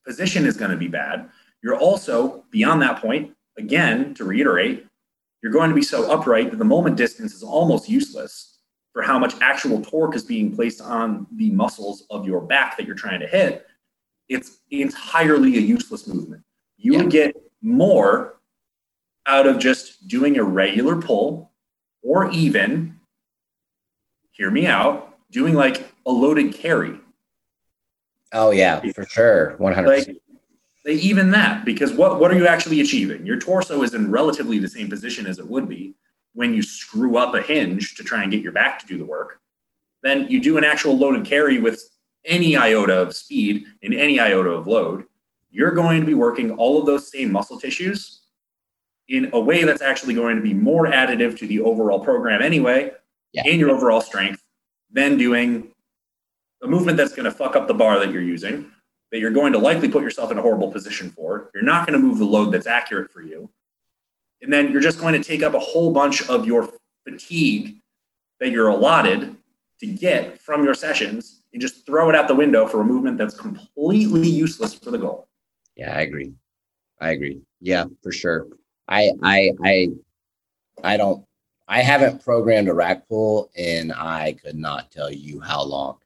[0.05, 1.29] Position is going to be bad.
[1.61, 4.85] You're also, beyond that point, again, to reiterate,
[5.43, 8.57] you're going to be so upright that the moment distance is almost useless
[8.93, 12.87] for how much actual torque is being placed on the muscles of your back that
[12.87, 13.67] you're trying to hit.
[14.27, 16.43] It's entirely a useless movement.
[16.77, 16.97] You yeah.
[16.97, 18.36] would get more
[19.27, 21.51] out of just doing a regular pull
[22.01, 22.97] or even,
[24.31, 26.97] hear me out, doing like a loaded carry.
[28.33, 29.57] Oh, yeah, for sure.
[29.59, 29.85] 100%.
[29.85, 30.17] Like,
[30.85, 33.25] even that, because what, what are you actually achieving?
[33.25, 35.95] Your torso is in relatively the same position as it would be
[36.33, 39.05] when you screw up a hinge to try and get your back to do the
[39.05, 39.41] work.
[40.03, 41.83] Then you do an actual load and carry with
[42.23, 45.05] any iota of speed and any iota of load.
[45.49, 48.16] You're going to be working all of those same muscle tissues
[49.09, 52.91] in a way that's actually going to be more additive to the overall program anyway
[53.31, 53.43] yeah.
[53.45, 54.43] and your overall strength
[54.91, 55.69] than doing
[56.63, 58.71] a movement that's going to fuck up the bar that you're using
[59.11, 61.49] that you're going to likely put yourself in a horrible position for.
[61.53, 63.49] You're not going to move the load that's accurate for you.
[64.41, 66.69] And then you're just going to take up a whole bunch of your
[67.05, 67.77] fatigue
[68.39, 69.35] that you're allotted
[69.79, 73.17] to get from your sessions and just throw it out the window for a movement
[73.17, 75.27] that's completely useless for the goal.
[75.75, 76.33] Yeah, I agree.
[76.99, 77.41] I agree.
[77.61, 78.47] Yeah, for sure.
[78.87, 79.87] I I I
[80.83, 81.25] I don't
[81.67, 85.97] I haven't programmed a rack pull and I could not tell you how long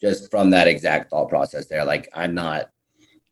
[0.00, 1.84] just from that exact thought process there.
[1.84, 2.70] Like I'm not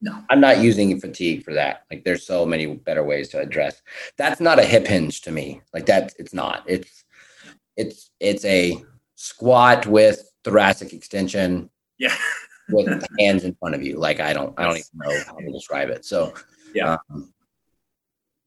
[0.00, 1.84] no, I'm not using fatigue for that.
[1.90, 3.82] Like there's so many better ways to address.
[4.16, 5.60] That's not a hip hinge to me.
[5.74, 6.62] Like that it's not.
[6.66, 7.04] It's
[7.76, 8.82] it's it's a
[9.16, 11.70] squat with thoracic extension.
[11.98, 12.14] Yeah.
[12.68, 13.96] with hands in front of you.
[13.96, 16.04] Like I don't I don't even know how to describe it.
[16.04, 16.32] So
[16.74, 16.96] yeah.
[17.10, 17.32] Um,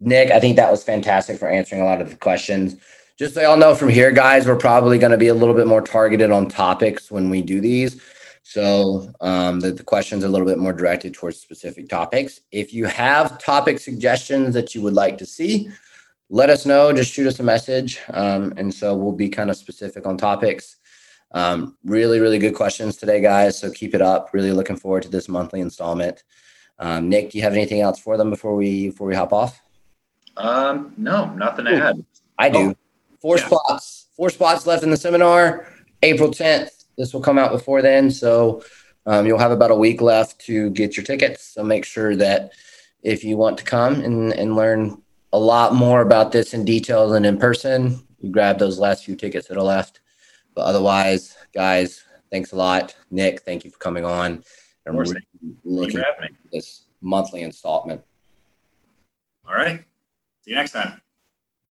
[0.02, 2.76] Nick, I think that was fantastic for answering a lot of the questions
[3.22, 5.68] just so y'all know from here, guys, we're probably going to be a little bit
[5.68, 8.02] more targeted on topics when we do these.
[8.42, 12.42] So um, the, the questions are a little bit more directed towards specific topics.
[12.52, 15.70] If you have topic suggestions that you would like to see,
[16.32, 16.92] let us know.
[16.92, 18.00] Just shoot us a message.
[18.10, 20.78] Um, and so we'll be kind of specific on topics.
[21.30, 23.60] Um, really, really good questions today, guys.
[23.60, 24.34] So keep it up.
[24.34, 26.24] Really looking forward to this monthly installment.
[26.80, 29.62] Um, Nick, do you have anything else for them before we before we hop off?
[30.38, 32.06] Um, no, nothing to add.
[32.38, 32.58] I do.
[32.58, 32.76] Oh.
[33.22, 33.46] Four yeah.
[33.46, 35.68] spots, four spots left in the seminar.
[36.02, 36.86] April 10th.
[36.98, 38.10] This will come out before then.
[38.10, 38.64] So
[39.06, 41.54] um, you'll have about a week left to get your tickets.
[41.54, 42.52] So make sure that
[43.04, 45.02] if you want to come and, and learn
[45.34, 49.16] a lot more about this in detail than in person, you grab those last few
[49.16, 50.02] tickets that are left.
[50.56, 52.96] But otherwise, guys, thanks a lot.
[53.10, 54.44] Nick, thank you for coming on.
[54.88, 55.22] I'm really
[55.64, 58.02] looking at this monthly installment.
[59.48, 59.84] All right.
[60.42, 61.02] See you next time.